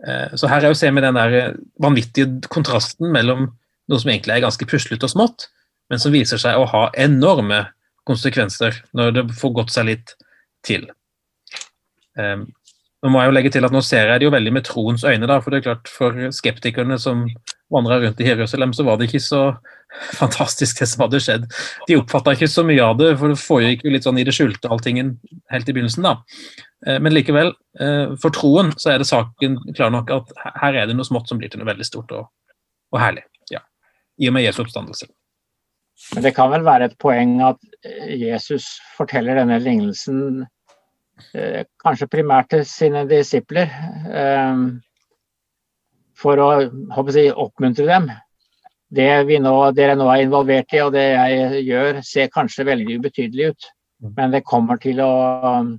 Eh, 0.06 0.36
så 0.38 0.50
her 0.50 0.64
er 0.64 0.74
å 0.74 0.78
se 0.78 0.90
med 0.94 1.04
den 1.04 1.18
der 1.18 1.56
vanvittige 1.82 2.50
kontrasten 2.52 3.10
mellom 3.12 3.48
noe 3.90 4.00
som 4.00 4.12
egentlig 4.12 4.36
er 4.36 4.44
ganske 4.44 4.68
puslete 4.70 5.08
og 5.08 5.12
smått, 5.12 5.48
men 5.90 6.02
som 6.02 6.14
viser 6.14 6.38
seg 6.40 6.58
å 6.58 6.68
ha 6.70 6.86
enorme 7.02 7.64
konsekvenser 8.08 8.78
når 8.96 9.16
det 9.16 9.26
får 9.40 9.56
gått 9.58 9.74
seg 9.74 9.88
litt 9.90 10.14
til. 10.66 10.86
Eh, 13.00 13.06
nå 13.06 13.12
må 13.12 13.22
jeg 13.22 13.30
jo 13.30 13.36
legge 13.36 13.52
til 13.54 13.64
at 13.64 13.72
nå 13.72 13.80
ser 13.84 14.10
jeg 14.10 14.20
det 14.20 14.28
jo 14.28 14.34
veldig 14.34 14.52
med 14.52 14.64
troens 14.64 15.04
øyne, 15.04 15.26
da, 15.26 15.40
for 15.40 15.50
det 15.50 15.60
er 15.60 15.68
klart 15.70 15.88
for 15.88 16.16
skeptikerne 16.32 16.98
som 17.00 17.26
vandra 17.70 18.00
rundt 18.00 18.20
i 18.20 18.26
Jerusalem, 18.26 18.72
så 18.72 18.84
var 18.84 18.98
det 18.98 19.08
ikke 19.08 19.22
så 19.22 19.42
fantastisk 20.20 20.80
det 20.80 20.88
som 20.90 21.04
hadde 21.04 21.20
skjedd. 21.22 21.46
De 21.88 21.98
oppfatta 21.98 22.34
ikke 22.34 22.50
så 22.50 22.64
mye 22.66 22.82
av 22.84 22.98
det, 22.98 23.14
for 23.18 23.32
det 23.32 23.40
foregikk 23.40 23.86
jo 23.86 23.94
litt 23.94 24.06
sånn 24.06 24.20
i 24.20 24.26
det 24.26 24.34
skjulte, 24.36 24.70
alltingen 24.70 25.16
helt 25.52 25.68
i 25.68 25.76
begynnelsen, 25.76 26.06
da. 26.06 26.16
Eh, 26.86 27.00
men 27.02 27.14
likevel, 27.14 27.54
eh, 27.80 28.16
for 28.20 28.34
troen 28.34 28.74
så 28.76 28.94
er 28.94 29.00
det 29.00 29.08
saken 29.10 29.58
klar 29.72 29.94
nok 29.94 30.12
at 30.20 30.36
her 30.60 30.82
er 30.82 30.90
det 30.90 30.98
noe 30.98 31.08
smått 31.08 31.30
som 31.30 31.40
blir 31.40 31.52
til 31.52 31.62
noe 31.62 31.70
veldig 31.70 31.88
stort 31.88 32.12
og, 32.16 32.30
og 32.92 33.02
herlig. 33.02 33.24
Ja. 33.52 33.64
I 34.20 34.30
og 34.30 34.36
med 34.36 34.46
Jesu 34.46 34.62
oppstandelse. 34.64 35.10
Men 36.14 36.24
det 36.24 36.32
kan 36.32 36.48
vel 36.48 36.62
være 36.64 36.86
et 36.88 36.96
poeng 37.00 37.42
at 37.44 37.60
Jesus 38.16 38.78
forteller 38.96 39.36
denne 39.36 39.58
lignelsen 39.60 40.40
Eh, 40.40 40.59
kanskje 41.82 42.10
primært 42.10 42.50
til 42.54 42.64
sine 42.68 43.04
disipler, 43.08 43.70
eh, 44.10 44.64
for 46.20 46.42
å 46.42 46.50
jeg, 46.60 47.30
oppmuntre 47.32 47.86
dem. 47.88 48.10
Det 48.90 49.06
nå, 49.40 49.54
dere 49.76 49.94
nå 49.94 50.08
er 50.10 50.24
involvert 50.24 50.74
i 50.74 50.82
og 50.82 50.92
det 50.96 51.06
jeg 51.12 51.62
gjør, 51.68 52.00
ser 52.02 52.32
kanskje 52.34 52.66
veldig 52.66 52.98
ubetydelig 52.98 53.52
ut. 53.52 53.70
Mm. 54.02 54.12
Men 54.16 54.34
det 54.34 54.46
kommer 54.48 54.80
til 54.82 55.00
å 55.04 55.12
um, 55.60 55.74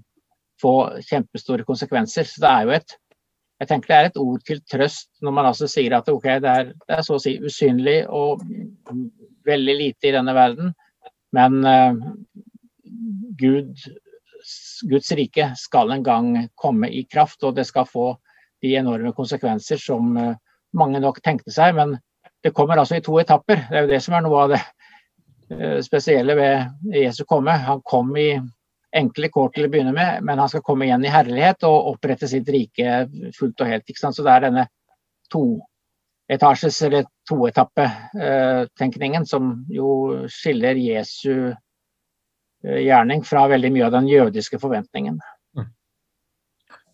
få 0.61 0.75
kjempestore 1.09 1.65
konsekvenser. 1.67 2.29
Så 2.29 2.43
det 2.43 2.51
er 2.51 2.67
jo 2.67 2.75
et 2.77 2.97
jeg 3.61 3.69
tenker 3.69 3.91
det 3.91 3.97
er 3.97 4.07
et 4.09 4.15
ord 4.17 4.41
til 4.41 4.61
trøst 4.65 5.11
når 5.21 5.33
man 5.37 5.47
altså 5.51 5.67
sier 5.69 5.93
at 5.93 6.07
okay, 6.09 6.39
det, 6.41 6.49
er, 6.49 6.71
det 6.87 6.95
er 6.95 7.03
så 7.05 7.19
å 7.19 7.21
si 7.21 7.35
usynlig 7.45 7.99
og 8.09 8.41
veldig 9.45 9.75
lite 9.77 10.09
i 10.09 10.13
denne 10.15 10.33
verden, 10.33 10.71
men 11.37 11.59
uh, 11.61 11.99
Gud 13.37 13.75
Guds 14.89 15.11
rike 15.11 15.51
skal 15.57 15.91
en 15.91 16.03
gang 16.03 16.47
komme 16.55 16.89
i 16.89 17.03
kraft, 17.03 17.43
og 17.43 17.55
det 17.55 17.65
skal 17.69 17.85
få 17.89 18.17
de 18.61 18.75
enorme 18.75 19.13
konsekvenser 19.17 19.77
som 19.81 20.17
eh, 20.17 20.35
mange 20.77 20.99
nok 21.01 21.21
tenkte 21.23 21.51
seg. 21.53 21.75
Men 21.77 21.97
det 22.43 22.53
kommer 22.57 22.77
altså 22.77 22.95
i 22.97 23.05
to 23.05 23.19
etapper. 23.21 23.67
Det 23.69 23.77
er 23.77 23.81
jo 23.85 23.91
det 23.93 24.01
som 24.05 24.15
er 24.17 24.21
noe 24.25 24.41
av 24.45 24.49
det 24.53 24.61
eh, 25.53 25.79
spesielle 25.85 26.35
ved 26.37 26.95
Jesu 26.97 27.23
komme. 27.29 27.51
Han 27.67 27.81
kom 27.85 28.15
i 28.17 28.29
enkle 28.91 29.29
kår 29.31 29.49
til 29.55 29.65
å 29.65 29.71
begynne 29.71 29.95
med, 29.95 30.23
men 30.27 30.39
han 30.41 30.49
skal 30.51 30.63
komme 30.67 30.85
igjen 30.85 31.05
i 31.07 31.13
herlighet 31.13 31.63
og 31.67 31.93
opprette 31.93 32.27
sitt 32.27 32.49
rike 32.51 33.07
fullt 33.37 33.61
og 33.63 33.67
helt. 33.71 33.87
Så 34.01 34.19
det 34.19 34.33
er 34.33 34.45
denne 34.49 34.65
toetasjes- 35.31 36.81
eller 36.89 37.03
toetappetenkningen 37.29 39.25
som 39.29 39.53
jo 39.71 40.27
skiller 40.27 40.75
Jesu 40.75 41.33
Eh, 41.51 41.57
gjerning 42.63 43.23
fra 43.25 43.47
veldig 43.51 43.71
mye 43.73 43.87
av 43.87 43.95
den 43.95 44.09
jødiske 44.09 44.59
forventningen. 44.61 45.19
Mm. 45.57 45.69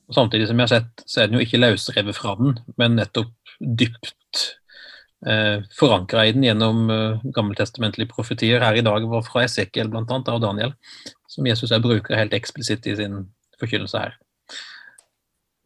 Og 0.08 0.16
Samtidig 0.16 0.48
som 0.50 0.60
jeg 0.60 0.70
har 0.70 0.76
sett, 0.76 1.04
så 1.06 1.22
er 1.22 1.28
den 1.28 1.40
jo 1.40 1.46
ikke 1.46 1.62
løsrevet 1.62 2.18
fra 2.18 2.36
den, 2.40 2.60
men 2.80 2.96
nettopp 3.00 3.34
dypt 3.60 4.44
eh, 5.26 5.64
forankra 5.80 6.28
i 6.28 6.36
den 6.36 6.46
gjennom 6.48 6.90
eh, 6.94 7.26
gammeltestamentlige 7.36 8.12
profetier. 8.14 8.64
Her 8.64 8.80
i 8.80 8.86
dag 8.86 9.08
var 9.10 9.26
fra 9.28 9.44
Esekiel 9.48 9.92
bl.a. 9.92 10.06
av 10.08 10.42
Daniel, 10.44 10.76
som 11.28 11.48
Jesus 11.48 11.74
er 11.76 11.84
bruker 11.84 12.18
helt 12.20 12.36
eksplisitt 12.38 12.88
i 12.88 12.96
sin 13.00 13.26
forkynnelse 13.60 14.06
her. 14.06 14.16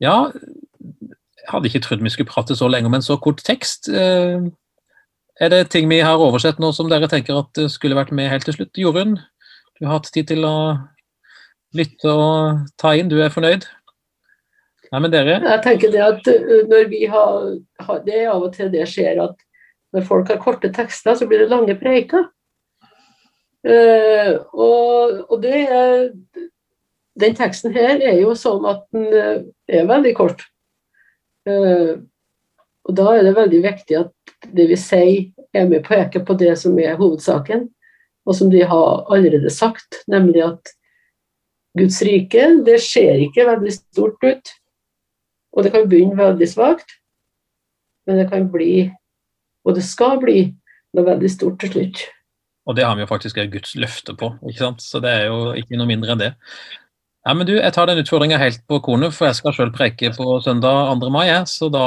Ja, 0.01 0.31
jeg 0.31 1.49
hadde 1.49 1.69
ikke 1.69 1.83
trodd 1.85 2.01
vi 2.01 2.13
skulle 2.13 2.29
prate 2.29 2.55
så 2.57 2.69
lenge 2.69 2.89
om 2.89 2.95
en 2.97 3.05
så 3.05 3.17
kort 3.21 3.43
tekst. 3.45 3.89
Eh, 3.89 4.41
er 5.41 5.49
det 5.49 5.69
ting 5.73 5.89
vi 5.89 6.01
har 6.05 6.21
oversett 6.21 6.59
nå 6.61 6.69
som 6.75 6.89
dere 6.89 7.09
tenker 7.09 7.39
at 7.39 7.59
skulle 7.73 7.97
vært 7.97 8.13
med 8.13 8.29
helt 8.29 8.45
til 8.45 8.57
slutt? 8.57 8.77
Jorunn, 8.77 9.15
du 9.81 9.87
har 9.87 9.97
hatt 9.97 10.11
tid 10.13 10.27
til 10.29 10.45
å 10.45 10.55
lytte 11.73 12.11
og 12.13 12.67
ta 12.77 12.91
inn, 12.93 13.07
du 13.09 13.17
er 13.17 13.31
fornøyd? 13.33 13.63
Nei, 14.91 14.99
men 14.99 15.09
dere? 15.09 15.39
Jeg 15.41 15.63
tenker 15.65 15.89
det 15.89 16.03
at 16.05 16.29
når 16.69 16.91
vi 16.91 17.07
har, 17.09 17.55
Det 18.05 18.13
er 18.19 18.29
av 18.29 18.45
og 18.45 18.53
til 18.53 18.69
det 18.69 18.85
skjer 18.91 19.23
at 19.23 19.41
når 19.95 20.05
folk 20.05 20.29
har 20.29 20.37
korte 20.43 20.69
tekster, 20.75 21.15
så 21.17 21.25
blir 21.25 21.41
det 21.41 21.49
lange 21.49 21.73
preiker. 21.79 22.29
Og, 23.65 25.17
og, 25.29 25.35
det 25.41 25.65
er 25.65 26.07
Den 27.19 27.35
teksten 27.35 27.73
her 27.73 27.97
er 27.97 28.21
jo 28.21 28.35
sånn 28.37 28.65
at 28.69 28.85
den 28.93 29.09
er 29.65 29.89
veldig 29.89 30.13
kort. 30.17 30.45
Og 31.49 32.95
da 32.97 33.11
er 33.15 33.25
det 33.25 33.37
veldig 33.37 33.65
viktig 33.65 33.97
at 34.05 34.35
det 34.53 34.69
vi 34.69 34.77
sier, 34.77 35.29
er 35.51 35.67
med 35.67 35.83
på 35.83 35.95
å 35.95 35.97
peke 35.97 36.21
på 36.25 36.37
det 36.39 36.53
som 36.61 36.77
er 36.79 36.99
hovedsaken, 37.01 37.65
og 38.27 38.37
som 38.37 38.51
de 38.53 38.61
har 38.67 39.03
allerede 39.13 39.49
sagt, 39.53 40.03
nemlig 40.11 40.43
at 40.45 40.73
Guds 41.77 42.01
rike, 42.03 42.47
det 42.65 42.81
ser 42.83 43.21
ikke 43.23 43.47
veldig 43.47 43.73
stort 43.73 44.23
ut. 44.25 44.51
Og 45.55 45.63
det 45.63 45.71
kan 45.73 45.87
begynne 45.89 46.19
veldig 46.19 46.47
svakt, 46.47 46.97
men 48.07 48.19
det 48.19 48.29
kan 48.31 48.47
bli, 48.51 48.89
og 49.65 49.75
det 49.75 49.83
skal 49.87 50.19
bli, 50.21 50.51
noe 50.95 51.07
veldig 51.07 51.31
stort 51.31 51.59
til 51.63 51.71
slutt. 51.73 52.03
Og 52.67 52.77
det 52.77 52.85
har 52.85 52.95
vi 52.95 53.03
jo 53.03 53.09
faktisk 53.09 53.39
Guds 53.51 53.73
løfte 53.79 54.15
på, 54.15 54.33
ikke 54.47 54.59
sant? 54.59 54.83
så 54.83 55.01
det 55.03 55.11
er 55.11 55.25
jo 55.31 55.55
ikke 55.57 55.79
noe 55.79 55.89
mindre 55.89 56.13
enn 56.13 56.21
det. 56.21 56.31
Ja, 57.25 57.35
men 57.37 57.45
du, 57.45 57.53
Jeg 57.53 57.73
tar 57.73 57.85
den 57.85 58.01
utfordringa 58.01 58.39
helt 58.41 58.63
på 58.67 58.79
kornet, 58.81 59.13
for 59.13 59.29
jeg 59.29 59.37
skal 59.37 59.53
sjøl 59.53 59.73
preke 59.73 60.09
på 60.15 60.39
søndag 60.41 60.89
2. 61.03 61.09
mai. 61.13 61.29
Så 61.45 61.69
da 61.69 61.85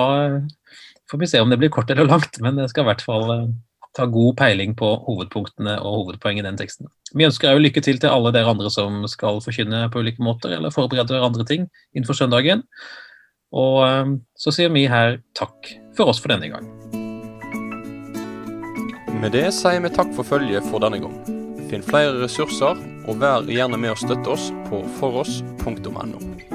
får 1.10 1.20
vi 1.20 1.28
se 1.30 1.40
om 1.42 1.50
det 1.50 1.58
blir 1.58 1.72
kort 1.74 1.90
eller 1.90 2.06
langt, 2.06 2.38
men 2.40 2.60
jeg 2.62 2.70
skal 2.70 2.84
i 2.84 2.90
hvert 2.92 3.02
fall 3.02 3.32
eh, 3.34 3.48
ta 3.94 4.06
god 4.10 4.36
peiling 4.38 4.74
på 4.78 4.90
hovedpunktene 5.06 5.76
og 5.80 6.00
hovedpoenget 6.00 6.44
i 6.44 6.48
den 6.48 6.58
teksten. 6.58 6.90
Vi 7.14 7.26
ønsker 7.26 7.54
òg 7.54 7.62
lykke 7.62 7.82
til 7.84 8.00
til 8.02 8.10
alle 8.10 8.32
dere 8.34 8.50
andre 8.50 8.70
som 8.72 9.04
skal 9.10 9.40
forkynne 9.44 9.86
på 9.92 10.02
ulike 10.02 10.22
måter, 10.24 10.56
eller 10.56 10.74
forberede 10.74 11.22
andre 11.22 11.46
ting 11.46 11.68
innenfor 11.94 12.18
søndagen. 12.18 12.64
Og 13.54 13.84
ehm, 13.86 14.16
så 14.34 14.50
sier 14.54 14.72
vi 14.74 14.88
her 14.90 15.20
takk 15.38 15.70
for 15.94 16.10
oss 16.10 16.22
for 16.22 16.34
denne 16.34 16.50
gang. 16.50 16.66
Med 19.22 19.32
det 19.32 19.46
sier 19.54 19.80
vi 19.84 19.94
takk 19.94 20.10
for 20.16 20.26
følget 20.26 20.66
for 20.72 20.82
denne 20.82 20.98
gang. 21.04 21.14
Finn 21.70 21.86
flere 21.86 22.18
ressurser, 22.24 22.82
og 23.06 23.22
vær 23.22 23.46
gjerne 23.48 23.78
med 23.80 23.94
å 23.94 24.00
støtte 24.00 24.34
oss 24.34 24.50
på 24.68 24.82
foross.no. 24.98 26.53